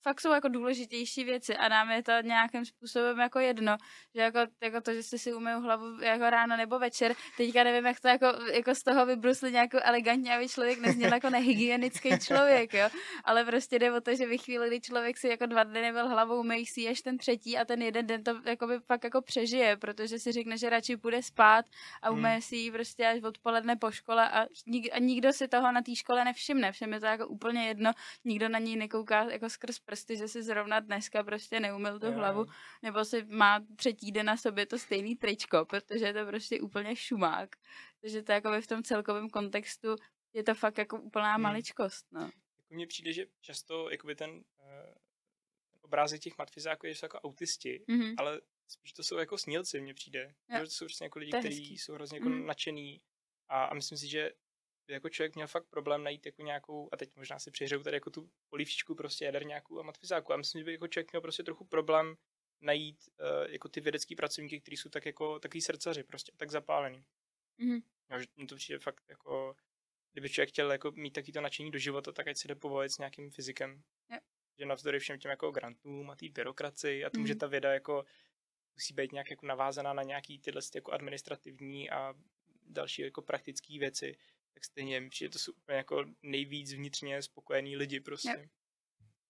[0.03, 3.77] fakt jsou jako důležitější věci a nám je to nějakým způsobem jako jedno,
[4.15, 7.87] že jako, jako to, že jste si umyl hlavu jako ráno nebo večer, teďka nevím,
[7.87, 12.75] jak to jako, jako z toho vybrusli nějakou elegantně, aby člověk nezněl jako nehygienický člověk,
[12.75, 12.89] jo,
[13.25, 16.09] ale prostě jde o to, že ve chvíli, kdy člověk si jako dva dny nebyl
[16.09, 19.23] hlavou, umyj si až ten třetí a ten jeden den to jako by fakt jako
[19.23, 21.65] přežije, protože si řekne, že radši půjde spát
[22.03, 22.19] a hmm.
[22.19, 22.43] umyje hmm.
[22.43, 25.97] si ji prostě až odpoledne po škole a, nik, a nikdo si toho na té
[25.97, 27.93] škole nevšimne, všem je to jako úplně jedno,
[28.25, 32.13] nikdo na ní nekouká jako skrz prsty, že si zrovna dneska prostě neumil tu jo.
[32.13, 32.47] hlavu,
[32.83, 36.97] nebo si má třetí den na sobě to stejný tričko, protože je to prostě úplně
[36.97, 37.57] šumák.
[38.01, 39.97] Takže to jako v tom celkovém kontextu
[40.33, 41.43] je to fakt jako úplná hmm.
[41.43, 42.21] maličkost, no.
[42.21, 44.45] Jako mně přijde, že často jakoby ten uh,
[45.81, 48.15] obrázek těch matfizáků je, že jsou jako autisti, mm-hmm.
[48.19, 50.35] ale spíš to jsou jako snílci, mně přijde.
[50.49, 50.61] Jo.
[50.61, 52.47] To jsou prostě jako lidi, kteří jsou hrozně jako mm.
[52.47, 53.01] nadšený
[53.49, 54.33] a, a myslím si, že
[54.93, 58.11] jako člověk měl fakt problém najít jako nějakou, a teď možná si přihřeju tady jako
[58.11, 60.33] tu polívčičku prostě jaderňáku a matfizáku.
[60.33, 62.17] A myslím, že by jako člověk měl prostě trochu problém
[62.61, 67.05] najít uh, jako ty vědecký pracovníky, kteří jsou tak jako takový srdcaři, prostě tak zapálený.
[67.59, 67.83] Mm-hmm.
[68.11, 69.57] No, že to přijde fakt jako,
[70.13, 72.93] kdyby člověk chtěl jako mít takový to nadšení do života, tak ať se jde povolit
[72.93, 73.83] s nějakým fyzikem.
[74.11, 74.23] Yeah.
[74.59, 77.29] Že navzdory všem těm jako grantům a té byrokracii a tomu, mm-hmm.
[77.29, 78.05] že ta věda jako
[78.75, 82.15] musí být nějak jako navázaná na nějaký tyhle jako administrativní a
[82.67, 84.17] další jako praktické věci,
[84.55, 88.51] tak stejně mi to jsou úplně jako nejvíc vnitřně spokojení lidi prostě.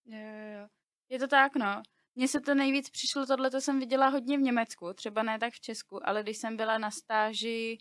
[0.06, 0.18] Jo.
[0.18, 0.68] Jo, jo.
[1.08, 1.82] Je to tak, no.
[2.14, 5.54] Mně se to nejvíc přišlo, tohle to jsem viděla hodně v Německu, třeba ne tak
[5.54, 7.78] v Česku, ale když jsem byla na stáži,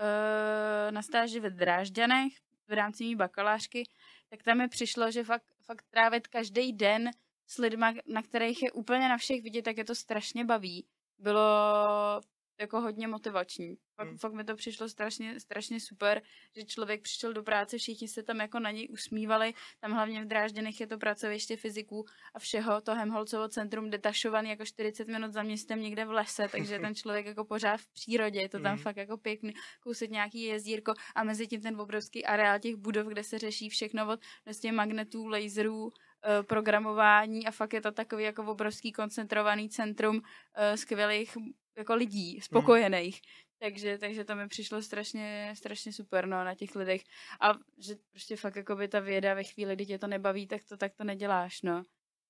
[0.00, 2.32] uh, na stáži ve Drážďanech
[2.68, 3.84] v rámci mý bakalářky,
[4.28, 7.10] tak tam mi přišlo, že fakt, fakt trávit každý den
[7.46, 10.86] s lidmi, na kterých je úplně na všech vidět, tak je to strašně baví.
[11.18, 12.20] Bylo
[12.60, 13.76] jako hodně motivační.
[13.96, 14.18] Fakt, Hmm.
[14.18, 16.22] fakt mi to přišlo strašně, strašně super,
[16.56, 20.28] že člověk přišel do práce, všichni se tam jako na něj usmívali, tam hlavně v
[20.28, 25.42] Drážděnech je to pracoviště fyziků a všeho, to Hemholcovo centrum detašovaný jako 40 minut za
[25.42, 28.82] městem někde v lese, takže ten člověk jako pořád v přírodě, je to tam Mhm.
[28.82, 33.24] fakt jako pěkný, kousek nějaký jezdírko a mezi tím ten obrovský areál těch budov, kde
[33.24, 35.90] se řeší všechno od vlastně magnetů, laserů,
[36.24, 40.22] eh, programování a fakt je to takový jako obrovský koncentrovaný centrum
[40.54, 41.36] eh, skvělých
[41.76, 43.20] jako lidí, spokojených.
[43.58, 47.02] Takže, takže to mi přišlo strašně, strašně super no, na těch lidech.
[47.40, 50.64] A že prostě fakt jako by ta věda ve chvíli, kdy tě to nebaví, tak
[50.68, 51.82] to, tak to neděláš, no.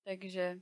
[0.05, 0.57] Takže,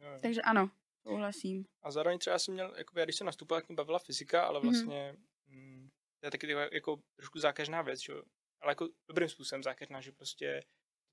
[0.00, 0.18] Jo, jo.
[0.22, 0.70] takže ano,
[1.02, 1.64] souhlasím.
[1.82, 4.60] A zároveň třeba jsem měl, jakoby, já když jsem nastupoval, tak mě bavila fyzika, ale
[4.60, 4.68] Mhm.
[4.68, 5.14] vlastně
[5.46, 5.88] mm,
[6.20, 8.12] to je taky taková jako trošku zákeřná věc, že?
[8.62, 10.62] ale jako dobrým způsobem zákeřná, že prostě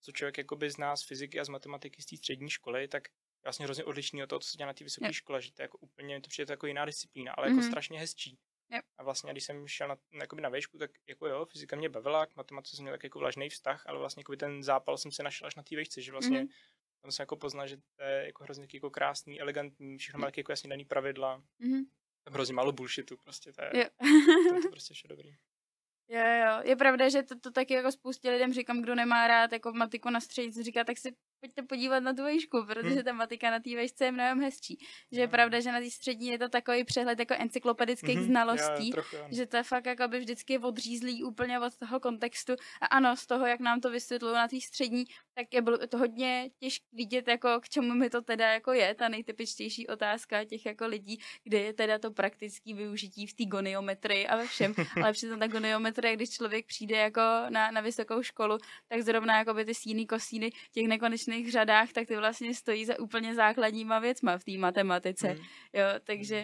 [0.01, 3.03] co člověk jakoby zná z fyziky a z matematiky z té střední školy, tak
[3.47, 5.13] vlastně hrozně odlišný od toho, co se dělá na té vysoké Jo.
[5.13, 7.67] škole, že to je jako úplně, to přijde to jako jiná disciplína, ale jako Mhm.
[7.69, 8.38] strašně hezčí.
[8.71, 8.79] Jo.
[8.97, 12.25] A vlastně, když jsem šel na, jakoby na výšku, tak jako jo, fyzika mě bavila,
[12.25, 15.23] k matematice jsem měl tak jako vlažný vztah, ale vlastně jakoby ten zápal jsem se
[15.23, 16.47] našel až na té výšce, že vlastně Mhm.
[17.01, 20.39] tam jsem jako poznal, že to je jako hrozně jako krásný, elegantní, všechno má taky
[20.39, 21.83] jako jasně daný pravidla, Mhm.
[22.23, 23.86] tam hrozně málo bullshitu, prostě to je, Jo.
[24.49, 25.29] to je to prostě vše dobrý.
[26.10, 29.51] Jo, jo, je pravda, že to, to taky jako spoustě lidem říkám, kdo nemá rád
[29.51, 31.15] jako matiku na střednici, říká, tak si
[31.47, 33.03] pojďte podívat na tu výšku, protože Hmm.
[33.03, 34.77] ta matika na té výšce je mnohem hezčí.
[35.12, 38.88] Že je pravda, že na té střední je to takový přehled jako encyklopedických Mhm, znalostí,
[38.89, 42.53] jo, trochu, že to je fakt jako by vždycky odřízlý úplně od toho kontextu.
[42.81, 45.05] A ano, z toho, jak nám to vysvětlují na té střední,
[45.36, 48.95] tak je bylo to hodně těžké vidět, jako k čemu mi to teda jako je,
[48.95, 54.27] ta nejtypičtější otázka těch jako lidí, kde je teda to praktické využití v té goniometrii
[54.27, 54.73] a ve všem.
[55.03, 58.57] Ale přitom ta goniometrie, když člověk přijde jako na, na vysokou školu,
[58.88, 63.00] tak zrovna jako by ty síny, kosíny těch nekonečných řadách, tak ty vlastně stojí za
[63.00, 65.28] úplně základníma věcma v té matematice.
[65.28, 65.43] Mhm.
[65.73, 66.43] Jo, takže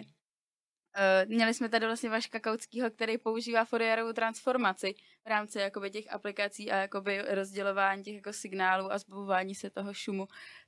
[0.98, 6.12] Uh, měli jsme tady vlastně Vaška Kautskýho, který používá Fourierovou transformaci v rámci jakoby těch
[6.12, 10.26] aplikací a jakoby rozdělování těch jako signálů a zbavování se toho šumu.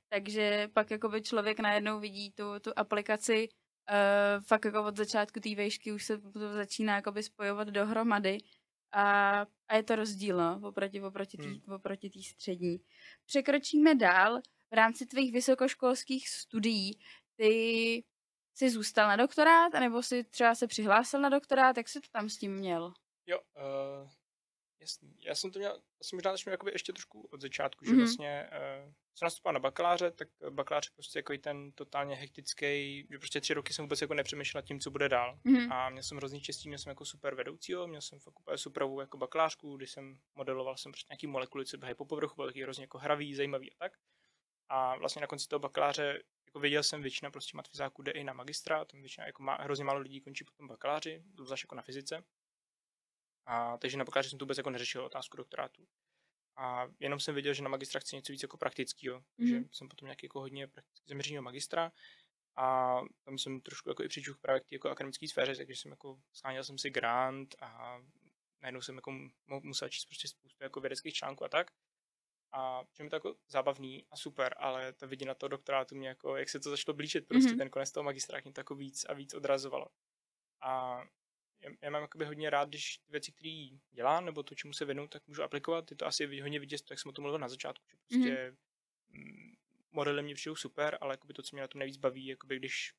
[0.09, 5.55] Takže pak jakoby člověk najednou vidí tu, tu aplikaci uh, fakt jako od začátku té
[5.55, 8.37] vejšky už se to začíná jakoby spojovat dohromady
[8.93, 11.61] a, a je to rozdíl, no, oproti, oproti té Hmm.
[11.75, 12.77] oproti tý střední.
[13.25, 16.99] Překročíme dál v rámci tvých vysokoškolských studií.
[17.35, 18.03] Ty
[18.53, 22.29] jsi zůstal na doktorát, anebo jsi třeba se přihlásil na doktorát, jak jsi to tam
[22.29, 22.93] s tím měl?
[23.25, 24.09] Jo, uh,
[24.79, 25.15] jasný.
[25.19, 27.99] Já jsem to měl, já jsem možná začal jakoby ještě trošku od začátku, že Mhm.
[27.99, 33.17] vlastně uh, jsem nastupoval na bakaláře, tak bakalář je prostě jako ten totálně hektický, že
[33.19, 35.39] prostě tři roky jsem vůbec jako nepřemýšlel nad tím, co bude dál.
[35.43, 35.71] Mhm.
[35.71, 38.99] A měl jsem hrozný štěstí, měl jsem jako super vedoucího, měl jsem fakt úplně superovou
[38.99, 42.63] jako bakalářku, když jsem modeloval jsem prostě nějaký molekuly, co běhají po povrchu, byl taky
[42.63, 43.91] hrozně jako hravý, zajímavý a tak.
[44.69, 48.33] A vlastně na konci toho bakaláře jako věděl jsem, většina prostě matfizáků jde i na
[48.33, 52.23] magistra, tam většina, jako má, hrozně málo lidí končí potom bakaláři, zvlášť jako na fyzice.
[53.49, 55.87] A takže na bakaláři jsem to vůbec jako neřešil otázku doktorátu.
[56.57, 59.69] A jenom jsem věděl, že na magistra chci něco víc jako praktického, takže Mhm.
[59.71, 61.91] jsem potom nějaký jako hodně prakticky zaměřeného magistra
[62.55, 65.91] a tam jsem trošku jako i přičuch právě k té jako akademické sféře, takže jsem
[65.91, 67.99] jako scháněl jsem si grant a
[68.61, 69.31] najednou jsem jako mu-
[69.63, 71.71] musel číst prostě spoustu jako vědeckých článků a tak.
[72.51, 76.35] A že mi to jako zábavný a super, ale ta vidina toho doktorátu mě jako,
[76.37, 77.57] jak se to začalo blížit, prostě Mhm.
[77.57, 79.87] ten konec toho magistra, mě to jako víc a víc odrazovalo.
[80.61, 81.03] A
[81.81, 85.27] já, mám jakoby hodně rád, když věci, které dělám, nebo to, čemu se věnu, tak
[85.27, 85.91] můžu aplikovat.
[85.91, 88.55] Je to asi hodně vidět, jak jsem o tom mluvil na začátku, že prostě
[89.09, 89.55] mm,
[89.91, 92.93] modely mě přijdou super, ale jakoby to, co mě na tom nejvíc baví, jakoby když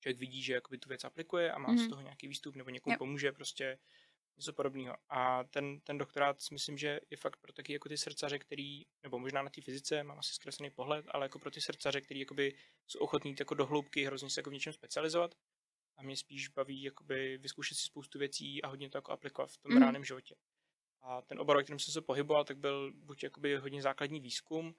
[0.00, 1.88] člověk vidí, že jakoby tu věc aplikuje a má z Mhm.
[1.88, 2.98] toho nějaký výstup nebo někomu Jo.
[2.98, 3.78] pomůže, prostě
[4.36, 4.96] něco podobného.
[5.08, 8.82] A ten, ten doktorát si myslím, že je fakt pro taky jako ty srdcaře, který,
[9.02, 12.20] nebo možná na té fyzice mám asi zkreslený pohled, ale jako pro ty srdcaře, který
[12.20, 12.54] jakoby
[12.86, 15.34] jsou ochotní jako do hloubky, hrozně se jako v něčem specializovat.
[16.00, 19.58] A mě spíš baví jakoby vyzkoušet si spoustu věcí a hodně to jako aplikovat v
[19.58, 19.80] tom Mhm.
[19.80, 20.34] reálném životě.
[21.00, 24.74] A ten obor, ve kterém jsem se pohyboval, tak byl buď jakoby hodně základní výzkum,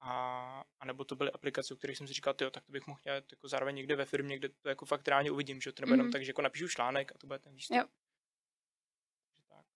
[0.00, 2.86] a, a nebo to byly aplikace, o kterých jsem si říkal, jo, tak to bych
[2.86, 5.82] mohl dělat jako zároveň někde ve firmě, kde to jako fakt reálně uvidím, že to
[5.82, 6.00] nebude Mhm.
[6.00, 7.76] jenom tak, že jako napíšu článek a to bude ten výstup.
[7.76, 7.84] Jo.
[9.30, 9.66] Takže tak.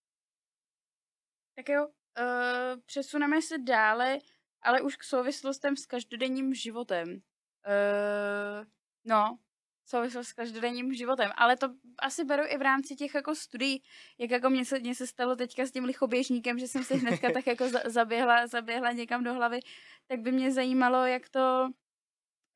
[1.55, 4.19] Tak jo, uh, přesuneme se dále,
[4.63, 7.09] ale už k souvislostem s každodenním životem.
[7.67, 8.67] Uh,
[9.05, 9.39] no,
[9.93, 13.83] souvislost s každodenním životem, ale to asi beru i v rámci těch jako studií,
[14.19, 17.31] jak jako mně se, mně se stalo teďka s tím lichoběžníkem, že jsem si hnedka
[17.33, 19.61] tak jako za, zaběhla, zaběhla někam do hlavy,
[20.09, 21.69] tak by mě zajímalo, jak to,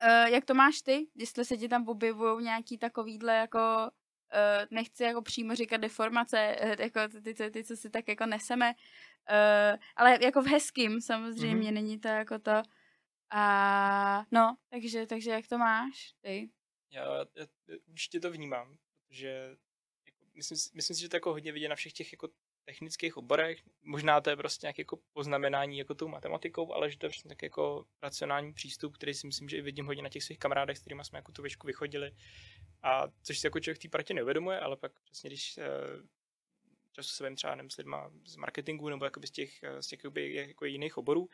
[0.03, 3.89] uh, jak to máš ty, jestli se ti tam objevují nějaký takovýhle jako
[4.33, 8.25] uh, nechci jako přímo říkat deformace, eh, jako ty, ty, ty, co si tak jako
[8.25, 11.73] neseme, uh, ale jako v hezkým samozřejmě, mm-hmm.
[11.73, 12.61] není to jako to.
[13.29, 16.49] A no, takže, takže jak to máš ty?
[16.91, 17.45] Já, já,
[17.87, 18.77] určitě to vnímám,
[19.09, 19.57] že
[20.05, 22.29] jako, myslím, myslím si, že to jako hodně vidět na všech těch jako
[22.65, 23.63] technických oborech.
[23.81, 27.29] Možná to je prostě nějaké jako poznamenání jako tou matematikou, ale že to je prostě
[27.29, 30.77] tak jako racionální přístup, který si myslím, že i vidím hodně na těch svých kamarádech,
[30.77, 32.11] s kterými jsme jako tu věšku vychodili.
[32.83, 35.59] A což si jako člověk v té partě neuvědomuje, ale pak přesně když
[36.97, 40.65] často se vím třeba nevím, s lidma z marketingu nebo z těch, z těch jako
[40.65, 41.29] jiných oborů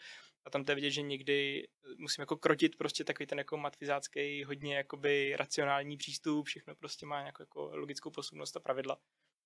[0.45, 4.43] a tam to je vidět, že někdy musím jako krotit prostě takový ten jako matfizácký,
[4.43, 8.97] hodně jakoby racionální přístup, všechno prostě má nějakou jako logickou posudnost a pravidla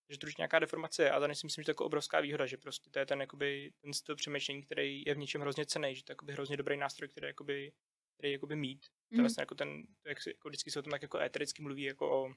[0.09, 2.19] že to už nějaká deformace je a to si myslím, že to je jako obrovská
[2.19, 5.65] výhoda, že prostě to je ten, jakoby, ten styl přemýšlení, který je v něčem hrozně
[5.65, 7.71] cený, že to je jakoby hrozně dobrý nástroj, který jakoby,
[8.17, 8.85] který jakoby mít.
[8.85, 9.15] Mm.
[9.15, 12.11] To je vlastně jako ten, jak jako vždycky se o tom jako etericky mluví jako
[12.11, 12.33] o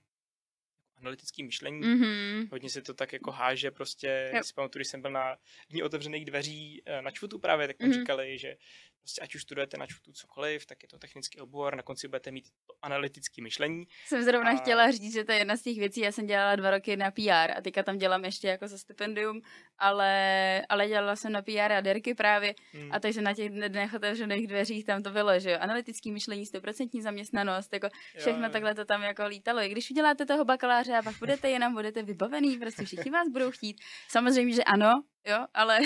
[1.01, 1.83] analytický myšlení.
[1.83, 2.49] Mm-hmm.
[2.51, 4.31] Hodně se to tak jako háže prostě.
[4.35, 4.45] Yep.
[4.45, 5.37] Si pamatuju, když jsem byl na
[5.71, 8.01] dní otevřených dveří eh, na čvutu právě, tak tam mm-hmm.
[8.01, 8.57] říkali, že
[9.01, 12.31] prostě ať už studujete na čvutu cokoliv, tak je to technický obor, na konci budete
[12.31, 13.85] mít to analytické myšlení.
[14.07, 14.57] Jsem zrovna a...
[14.57, 17.11] chtěla říct, že to je jedna z těch věcí, já jsem dělala dva roky na
[17.11, 19.41] PR a teďka tam dělám ještě jako za stipendium,
[19.79, 22.93] ale, ale dělala jsem na PR a derky právě hmm.
[22.93, 27.03] a takže na těch dnech otevřených dveřích tam to bylo, že jo, analytický myšlení, 100%
[27.03, 29.61] zaměstnanost, jako všechno jo, takhle to tam jako lítalo.
[29.61, 33.51] I když uděláte toho bakaláře a pak budete jenom, budete vybavený, prostě všichni vás budou
[33.51, 33.77] chtít.
[34.09, 35.79] Samozřejmě, že ano, jo, ale...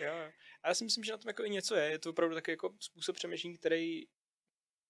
[0.00, 0.14] jo,
[0.62, 1.90] a já si myslím, že na tom jako i něco je.
[1.90, 4.04] Je to opravdu takový jako způsob přemýšlení, který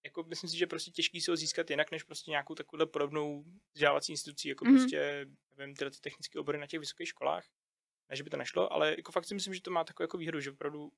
[0.05, 3.45] jako myslím si, že prostě těžký se ho získat jinak, než prostě nějakou takovou podobnou
[3.75, 4.79] vzdělávací institucí, jako mm-hmm.
[4.79, 7.45] prostě, nevím, tyhle ty technické obory na těch vysokých školách.
[8.11, 10.19] Ne, že by to nešlo, ale jako fakt si myslím, že to má takovou jako
[10.19, 10.93] výhodu, že opravdu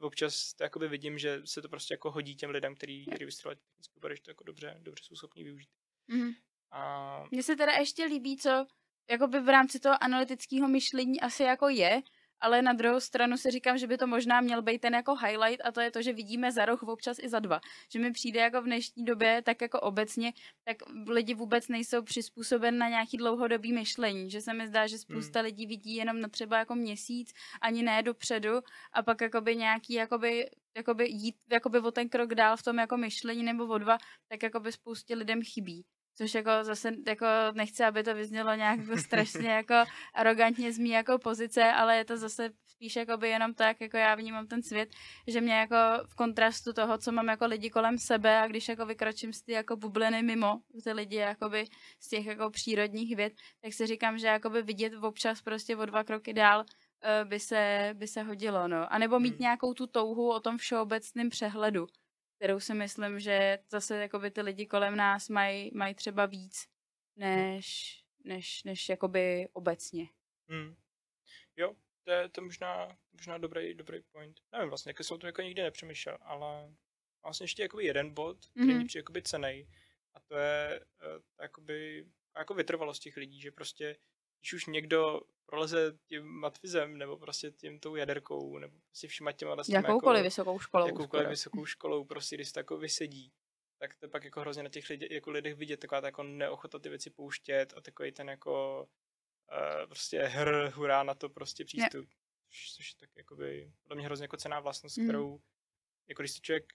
[0.00, 3.56] občas to jakoby vidím, že se to prostě jako hodí těm lidem, který, který vystudovali
[3.56, 5.70] technické obory, že to jako dobře, dobře jsou schopni využít.
[6.08, 6.34] Mm-hmm.
[6.70, 7.24] A...
[7.30, 8.66] Mně se teda ještě líbí, co
[9.10, 12.02] jakoby v rámci toho analytického myšlení asi jako je,
[12.42, 15.60] ale na druhou stranu si říkám, že by to možná měl být ten jako highlight
[15.64, 17.60] a to je to, že vidíme za roh občas i za dva.
[17.92, 20.32] Že mi přijde jako v dnešní době, tak jako obecně,
[20.64, 20.76] tak
[21.08, 25.44] lidi vůbec nejsou přizpůsoben na nějaký dlouhodobý myšlení, že se mi zdá, že spousta hmm.
[25.44, 28.60] lidí vidí jenom na třeba jako měsíc, ani ne dopředu
[28.92, 32.96] a pak jakoby nějaký jakoby jakoby jít jakoby o ten krok dál v tom jako
[32.96, 35.84] myšlení nebo o dva, tak jakoby spoustě lidem chybí.
[36.14, 39.74] Což jako zase jako nechci, aby to vyznělo nějak jako strašně jako
[40.14, 43.96] arrogantně z mý jako pozice, ale je to zase spíš jako by jenom tak, jako
[43.96, 44.88] já vnímám ten svět,
[45.26, 48.86] že mě jako v kontrastu toho, co mám jako lidi kolem sebe a když jako
[48.86, 51.64] vykročím z ty jako bubliny mimo ty lidi jakoby
[52.00, 56.04] z těch jako přírodních věd, tak si říkám, že jakoby vidět občas prostě o dva
[56.04, 56.64] kroky dál
[57.02, 58.92] eh, by se, by se hodilo, no.
[58.92, 59.40] A nebo mít hmm.
[59.40, 61.86] nějakou tu touhu o tom všeobecném přehledu
[62.42, 66.68] kterou si myslím, že zase jakoby ty lidi kolem nás mají maj třeba víc,
[67.16, 70.08] než, než, než jakoby obecně.
[70.48, 70.76] Hmm.
[71.56, 71.74] Jo,
[72.04, 74.40] to je to možná, možná dobrý, dobrý point.
[74.52, 76.74] Nevím vlastně, jak jsem o tom jako nikdy nepřemýšlel, ale
[77.22, 78.86] vlastně ještě jakoby jeden bod, který mm-hmm.
[78.86, 79.68] přijde jakoby cenej,
[80.14, 83.96] a to je uh, jakoby, jako vytrvalost těch lidí, že prostě
[84.42, 89.54] když už někdo proleze tím matvizem, nebo prostě tím tou jaderkou, nebo prostě všima těma
[89.54, 90.86] vlastně Jakoukoliv jako, vysokou školou.
[90.86, 91.30] Jakoukoliv skoro.
[91.30, 93.32] vysokou školou, prostě když se jako vysedí,
[93.78, 96.78] tak to pak jako hrozně na těch lidí, jako lidech vidět, taková ta jako neochota
[96.78, 98.82] ty věci pouštět a takový ten jako
[99.52, 102.08] uh, prostě hr, hurá na to prostě přístup.
[102.48, 105.06] Což, což je tak jakoby, podle mě hrozně jako cená vlastnost, mm.
[105.06, 105.40] kterou
[106.08, 106.72] jako když to člověk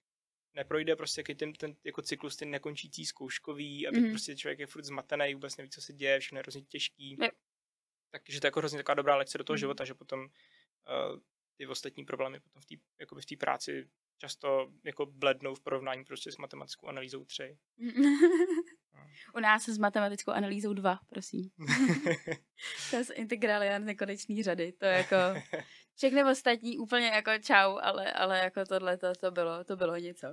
[0.53, 4.09] neprojde prostě jaký ten, ten jako cyklus, ten nekončící zkouškový a mm.
[4.09, 7.17] prostě člověk je furt zmatený, vůbec neví, co se děje, všechno je hrozně těžký.
[7.21, 7.33] Yep
[8.23, 9.57] takže to je jako hrozně taková dobrá lekce do toho mm.
[9.57, 11.19] života, že potom uh,
[11.57, 12.75] ty ostatní problémy potom v té
[13.21, 17.57] v té práci často jako blednou v porovnání prostě s matematickou analýzou 3.
[19.35, 21.49] U nás s matematickou analýzou 2, prosím.
[22.89, 24.71] to je integrália nekonečný řady.
[24.71, 25.15] To je jako
[25.95, 30.27] všechny ostatní úplně jako čau, ale, ale jako tohle to, to, bylo, to bylo něco.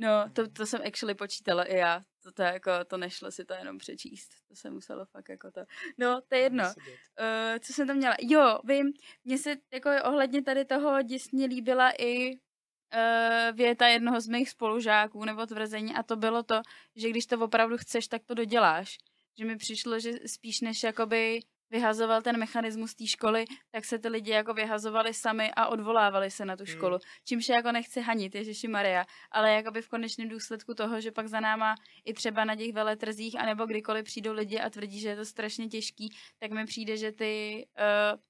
[0.00, 2.02] No, to, to jsem actually počítala i já.
[2.22, 4.30] To, to, jako, to nešlo si to jenom přečíst.
[4.48, 5.60] To se muselo fakt jako to.
[5.98, 6.64] No, to je jedno.
[6.64, 8.16] Uh, co jsem tam měla?
[8.20, 8.92] Jo, vím,
[9.24, 15.24] mně se jako ohledně tady toho děsně líbila i uh, věta jednoho z mých spolužáků
[15.24, 16.60] nebo tvrzení a to bylo to,
[16.96, 18.98] že když to opravdu chceš, tak to doděláš.
[19.38, 24.08] Že mi přišlo, že spíš než jakoby vyhazoval ten mechanismus té školy, tak se ty
[24.08, 26.76] lidi jako vyhazovali sami a odvolávali se na tu hmm.
[26.76, 26.92] školu.
[26.92, 27.24] Hmm.
[27.24, 31.28] Čímž je jako nechci hanit, Ježiši Maria, ale jakoby v konečném důsledku toho, že pak
[31.28, 31.74] za náma
[32.04, 35.68] i třeba na těch veletrzích, anebo kdykoliv přijdou lidi a tvrdí, že je to strašně
[35.68, 37.66] těžký, tak mi přijde, že ty,
[38.12, 38.20] uh,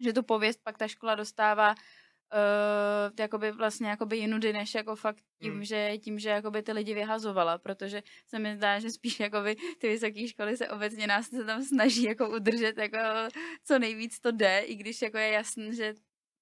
[0.00, 1.74] že tu pověst pak ta škola dostává
[2.32, 5.64] uh, jakoby vlastně jakoby jinudy, než jako fakt tím, hmm.
[5.64, 9.88] že, tím, že jakoby ty lidi vyhazovala, protože se mi zdá, že spíš jakoby ty
[9.88, 12.98] vysoké školy se obecně nás se tam snaží jako udržet jako
[13.64, 15.94] co nejvíc to jde, i když jako je jasný, že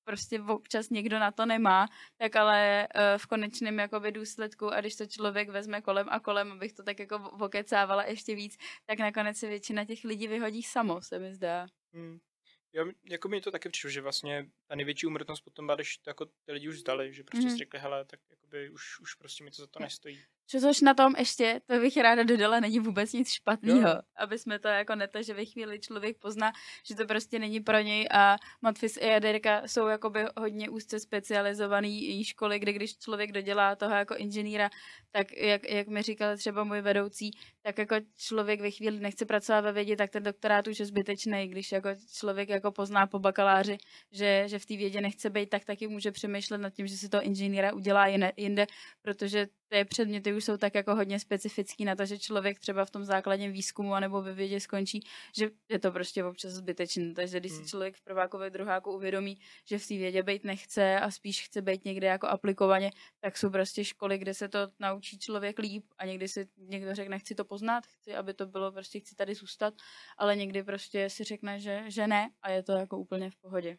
[0.05, 1.86] prostě občas někdo na to nemá,
[2.16, 6.53] tak ale uh, v konečném jakoby důsledku a když to člověk vezme kolem a kolem,
[6.53, 11.03] abych to tak jako vokecávala ještě víc, tak nakonec se většina těch lidí vyhodí samo,
[11.03, 11.66] se mi zdá.
[11.95, 12.18] Hmm.
[12.73, 16.11] Jo, jako mi to taky přišlo, že vlastně ta největší umrtnost potom byla, když to
[16.11, 17.51] jako ty lidi už zdali, že prostě mm.
[17.53, 20.23] si řekli, hele, tak jakoby už, už prostě mi to za to nestojí.
[20.47, 24.68] Což na tom ještě, to bych ráda dodala, není vůbec nic špatného, aby jsme to
[24.68, 26.53] jako neta, že ve chvíli člověk pozná,
[26.85, 32.25] že to prostě není pro něj a Matfis a Jaderka jsou jakoby hodně úzce specializovaný
[32.25, 34.71] školy, kde když člověk dodělá toho jako inženýra,
[35.13, 37.31] tak jak, jak mi říkal třeba můj vedoucí,
[37.63, 41.49] tak jako člověk ve chvíli nechce pracovat ve vědě, tak ten doktorát už je zbytečný,
[41.49, 41.89] když jako
[42.19, 43.79] člověk jako pozná po bakaláři,
[44.13, 47.09] že, že v té vědě nechce být, tak taky může přemýšlet nad tím, že si
[47.09, 48.07] to inženýra udělá
[48.37, 48.67] jinde,
[49.03, 52.91] protože ty předměty už jsou tak jako hodně specifický na to, že člověk třeba v
[52.91, 55.01] tom základním výzkumu anebo ve vědě skončí,
[55.39, 57.15] že je to prostě občas zbytečné.
[57.15, 57.67] Takže když si hmm.
[57.67, 61.63] člověk v prváku ve druháku uvědomí, že v té vědě být nechce a spíš chce
[61.63, 62.91] být někde jako aplikovaně,
[63.21, 67.19] tak jsou prostě školy, kde se to naučí člověk líp a někdy si někdo řekne,
[67.19, 69.75] chci to poznat, chci, aby to bylo, prostě chci tady zůstat,
[70.19, 73.79] ale někdy prostě si řekne, že, že ne a je to jako úplně v pohodě.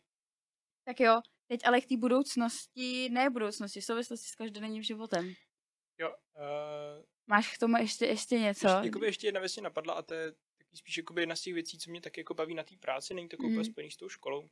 [0.86, 5.34] Tak jo, teď ale k té budoucnosti, ne budoucnosti, v souvislosti s každodenním životem.
[5.98, 6.16] Jo.
[6.36, 8.68] Uh, Máš k tomu ještě, ještě něco?
[8.68, 11.42] Ještě, jakoby ještě jedna věc mě napadla a to je taky spíš jakoby jedna z
[11.42, 13.64] těch věcí, co mě tak jako baví na té práci, není to jako mm.
[13.64, 14.50] spojený s tou školou.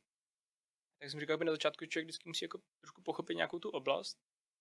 [0.98, 4.18] Tak jsem říkal, že na začátku člověk vždycky musí jako trošku pochopit nějakou tu oblast,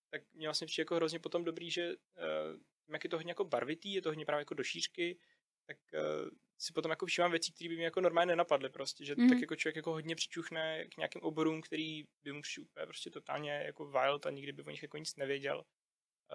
[0.09, 3.43] tak mě vlastně přijde jako hrozně potom dobrý, že uh, jak je to hodně jako
[3.43, 5.19] barvitý, je to hodně právě jako do šířky,
[5.65, 9.15] tak uh, si potom jako všímám věcí, které by mi jako normálně nenapadly prostě, že
[9.17, 9.29] mm.
[9.29, 13.51] tak jako člověk jako hodně přičuchne k nějakým oborům, který by mu přišel prostě totálně
[13.51, 15.65] jako wild a nikdy by o nich jako nic nevěděl.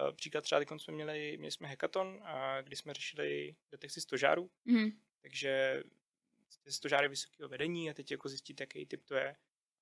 [0.02, 4.50] Uh, příklad třeba, když jsme měli, měli jsme hackathon, a kdy jsme řešili detekci stožárů,
[4.64, 4.90] mm.
[5.22, 5.82] takže
[6.68, 9.36] stožáry vysokého vedení a teď jako zjistit, jaký typ to je.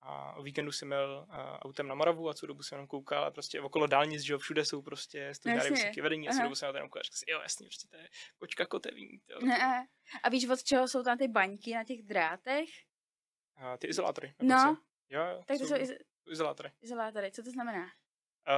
[0.05, 3.25] A o víkendu jsem měl uh, autem na Moravu a co dobu jsem jenom koukal
[3.25, 6.55] a prostě okolo dálnic, že jo, všude jsou prostě stožáry vysoké vedení a co dobu
[6.55, 9.21] jsem na ten koukal a řekl si, jo, jasně, prostě to je kočka kotevín.
[9.27, 9.47] To.
[9.47, 9.87] Ne.
[10.23, 12.69] A víš, od čeho jsou tam ty baňky na těch drátech?
[13.57, 14.35] Uh, ty izolátory.
[14.43, 14.77] No.
[15.11, 15.43] Jo, jo.
[15.47, 16.73] Tak to jsou, jsou izolátory.
[16.81, 17.87] Izolátory, co to znamená?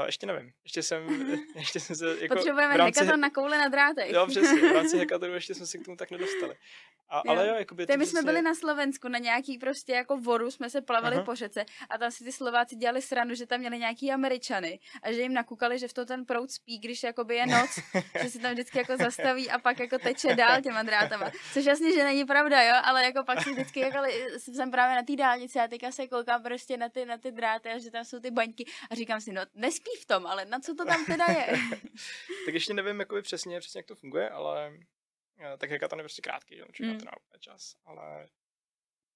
[0.01, 0.53] Uh, ještě nevím.
[0.65, 4.13] Ještě jsem, ještě jsem se jako Potřebujeme rámci, hackathon na koule na drátech.
[4.13, 4.71] Jo, přesně.
[4.71, 6.57] V rámci hackathonu ještě jsme se k tomu tak nedostali.
[7.09, 7.23] A, jo.
[7.27, 7.87] Ale jo, jakoby...
[7.87, 8.27] Teď my jsme se...
[8.27, 11.25] byli na Slovensku, na nějaký prostě jako voru, jsme se plavili Aha.
[11.25, 15.13] po řece a tam si ty Slováci dělali srandu, že tam měli nějaký Američany a
[15.13, 17.71] že jim nakukali, že v to ten proud spí, když jakoby je noc,
[18.23, 21.31] že se tam vždycky jako zastaví a pak jako teče dál těma drátama.
[21.53, 23.99] Což jasně, že není pravda, jo, ale jako pak si vždycky jako
[24.39, 27.69] jsem právě na té dálnici a teďka se koukám prostě na ty, na ty dráty
[27.69, 29.43] a že tam jsou ty baňky a říkám si, no
[29.75, 31.47] nespí v tom, ale na co to tam teda je?
[32.45, 34.73] tak ještě nevím jakoby přesně, přesně jak to funguje, ale
[35.39, 36.99] Eh, tak hackathon je prostě krátký, jo, mm.
[36.99, 38.29] to na úplně čas, ale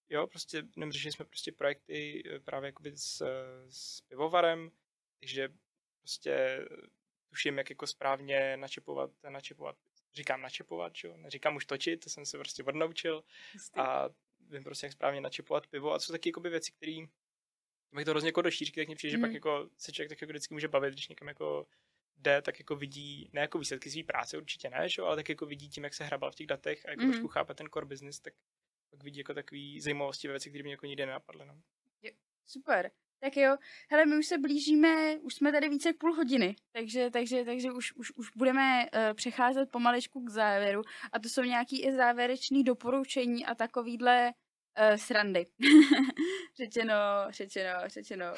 [0.08, 3.22] jo, prostě řešili jsme prostě projekty eh, právě jakoby s,
[3.68, 4.70] s pivovarem,
[5.18, 5.48] takže
[5.98, 6.64] prostě
[7.28, 9.76] tuším, jak jako správně načepovat, načepovat,
[10.14, 13.24] říkám načepovat, jo, neříkám už točit, to jsem se prostě odnaučil
[13.76, 14.08] a
[14.40, 17.06] vím prostě, jak správně načepovat pivo a co taky jakoby věci, které
[17.92, 19.20] bych to hrozně jako do šířky, tak mě přijde, mm.
[19.20, 21.66] že pak jako se člověk tak jako vždycky může bavit, když někam jako
[22.16, 25.02] jde, tak jako vidí, ne jako výsledky své práce, určitě ne, že?
[25.02, 27.10] ale tak jako vidí tím, jak se hrabal v těch datech a jako mm.
[27.10, 28.34] trošku chápe ten core business, tak
[28.90, 31.46] pak vidí jako takový zajímavosti ve věci, které mě jako nikdy nenapadly.
[31.46, 31.60] No.
[32.46, 32.90] Super.
[33.20, 33.56] Tak jo,
[33.90, 37.72] hele, my už se blížíme, už jsme tady více jak půl hodiny, takže, takže, takže
[37.72, 40.82] už, už, už budeme uh, přecházet pomaličku k závěru
[41.12, 44.32] a to jsou nějaký i závěrečný doporučení a takovýhle
[44.78, 45.46] uh, srandy.
[46.56, 46.94] řečeno,
[47.30, 48.34] řečeno, řečeno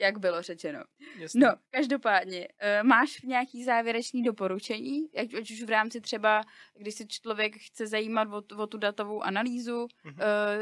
[0.00, 0.84] jak bylo řečeno.
[1.16, 1.40] Jasně.
[1.40, 6.42] No, každopádně, uh, máš nějaký závěrečný doporučení, ať, ať už v rámci třeba,
[6.78, 10.14] když se člověk chce zajímat o, o tu datovou analýzu, mm-hmm.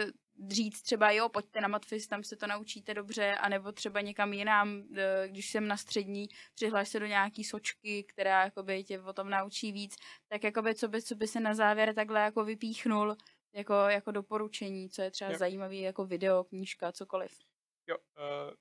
[0.05, 0.11] uh,
[0.49, 4.83] říct třeba, jo, pojďte na Matfis, tam se to naučíte dobře, anebo třeba někam jinam,
[5.27, 9.73] když jsem na střední, přihlaš se do nějaký sočky, která jakoby tě o tom naučí
[9.73, 9.97] víc,
[10.29, 13.17] tak jakoby co by, co by se na závěr takhle jako vypíchnul
[13.53, 15.39] jako, jako doporučení, co je třeba jo.
[15.39, 17.39] zajímavý jako video, knížka, cokoliv.
[17.87, 18.55] Jo, uh,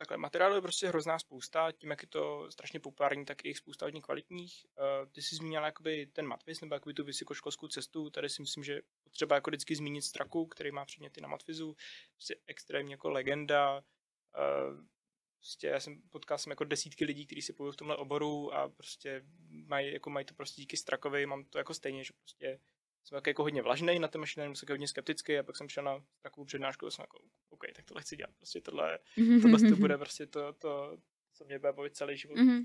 [0.00, 3.58] Takhle materiálu je prostě hrozná spousta, tím, jak je to strašně populární, tak i jich
[3.58, 4.66] spousta hodně kvalitních.
[4.78, 8.64] Uh, ty jsi zmínila jakoby ten Matfiz, nebo jakoby tu vysokoškolskou cestu, tady si myslím,
[8.64, 11.76] že potřeba jako vždycky zmínit Straku, který má předměty na Matfizu,
[12.12, 14.84] prostě extrémně jako legenda, uh,
[15.36, 18.68] prostě já jsem potkal jsem jako desítky lidí, kteří se pojují v tomhle oboru a
[18.68, 22.60] prostě mají, jako mají to prostě díky Strakovi, mám to jako stejně, že prostě
[23.04, 25.84] jsem tak jako hodně vlažný na té mašině, jsem hodně skeptický a pak jsem šel
[25.84, 28.98] na takovou přednášku a jsem jako, OK, tak tohle chci dělat, prostě tohle,
[29.42, 30.98] tohle to bude prostě to, to,
[31.34, 32.36] co mě bude bavit celý život.
[32.36, 32.64] Mm-hmm.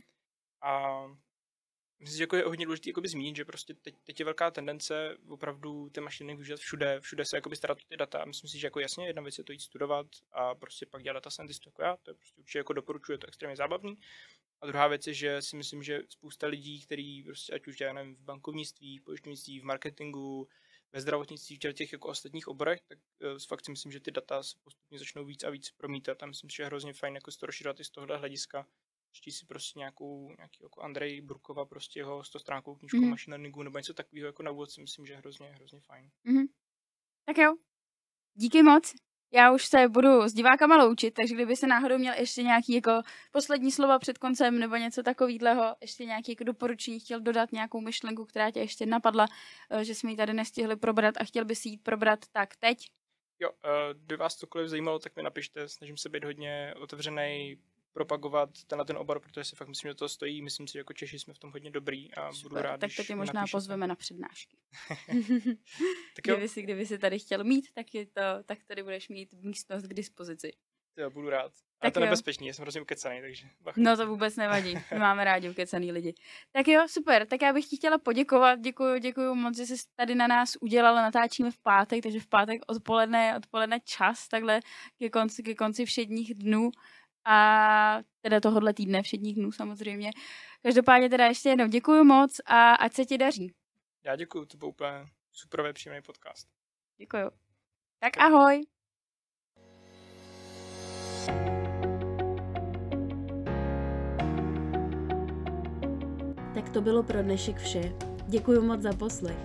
[0.61, 1.01] A
[1.99, 5.17] myslím, že jako je hodně důležité jakoby zmínit, že prostě teď, teď, je velká tendence
[5.27, 8.25] opravdu ty mašiny využívat všude, všude se jakoby starat o ty data.
[8.25, 11.13] Myslím si, že jako jasně jedna věc je to jít studovat a prostě pak dělat
[11.13, 13.97] data scientist jako já, to je prostě určitě jako doporučuje, to extrémně zábavný.
[14.62, 18.14] A druhá věc je, že si myslím, že spousta lidí, kteří prostě ať už dělají
[18.14, 20.47] v bankovnictví, v pojišťovnictví, v marketingu,
[20.93, 24.43] ve zdravotnictví, v těch jako ostatních oborech, tak uh, fakt si myslím, že ty data
[24.43, 27.45] se postupně začnou víc a víc promítat a myslím, že je hrozně fajn jako to
[27.45, 28.68] rozšířovat i z tohohle hlediska.
[29.12, 33.10] Čtí si prostě nějakou, nějaký jako Andrej Brukova, prostě jeho 100 stránkou knížku mm.
[33.10, 36.12] machine learningu nebo něco takového jako na úvod si myslím, že je hrozně, hrozně fajn.
[36.26, 36.45] Mm-hmm.
[37.26, 37.56] Tak jo,
[38.34, 38.93] díky moc.
[39.32, 43.01] Já už se budu s divákama loučit, takže kdyby se náhodou měl ještě nějaký jako
[43.32, 48.26] poslední slova před koncem nebo něco takového, ještě nějaký jako doporučení, chtěl dodat nějakou myšlenku,
[48.26, 49.28] která tě ještě napadla,
[49.69, 52.78] eh, že jsme ji tady nestihli probrat a chtěl by si probrat, tak teď.
[53.39, 57.57] Jo, eh, kdyby vás cokoliv zajímalo, tak mi napište, snažím se být hodně otevřený,
[57.95, 60.41] propagovat tenhle ten obor, protože si fakt myslím, že to stojí.
[60.41, 62.91] Myslím si, že jako Češi jsme v tom hodně dobrý a Super, budu rád, Tak
[62.97, 63.57] to tě možná napíšete.
[63.57, 64.57] pozveme na přednášky.
[66.15, 66.35] tak jo.
[66.35, 69.83] Kdyby si, kdyby si tady chtěl mít, tak, je to, tak tady budeš mít místnost
[69.83, 70.51] k dispozici.
[70.97, 71.51] Jo, budu rád.
[71.81, 73.47] A to je nebezpečný, jsem hrozně ukecaný, takže...
[73.61, 73.77] Bach.
[73.77, 76.13] No to vůbec nevadí, my máme rádi ukecaný lidi.
[76.51, 80.15] Tak jo, super, tak já bych ti chtěla poděkovat, děkuji, děkuji moc, že jsi tady
[80.15, 84.59] na nás udělala, natáčíme v pátek, takže v pátek odpoledne, odpoledne čas, takhle
[84.99, 86.71] ke konci, ke konci všedních dnů
[87.26, 90.11] a teda tohohle týdne, všedních dnů samozřejmě.
[90.63, 93.53] Každopádně teda ještě jednou děkuji moc a ať se ti daří.
[94.03, 96.47] Já děkuji, to byl úplně super příjemný podcast.
[96.97, 97.32] Děkuji.
[97.99, 98.65] Tak ahoj.
[106.53, 107.82] Tak to bylo pro dnešek vše.
[108.28, 109.38] Děkuji moc za poslech.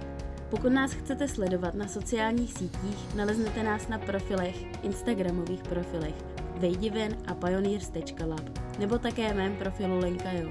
[0.51, 6.30] Pokud nás chcete sledovat na sociálních sítích, naleznete nás na profilech, Instagramových profilech
[6.61, 10.49] vejdiven a pioneers.lab nebo také mém profilu Lenka Jo.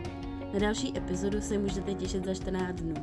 [0.54, 2.96] Na další epizodu se můžete těšit za 14 dnů.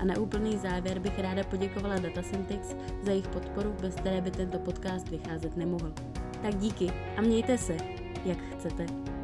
[0.00, 4.58] A na úplný závěr bych ráda poděkovala Datasyntex za jejich podporu, bez které by tento
[4.58, 5.92] podcast vycházet nemohl.
[6.42, 7.76] Tak díky a mějte se,
[8.24, 9.15] jak chcete.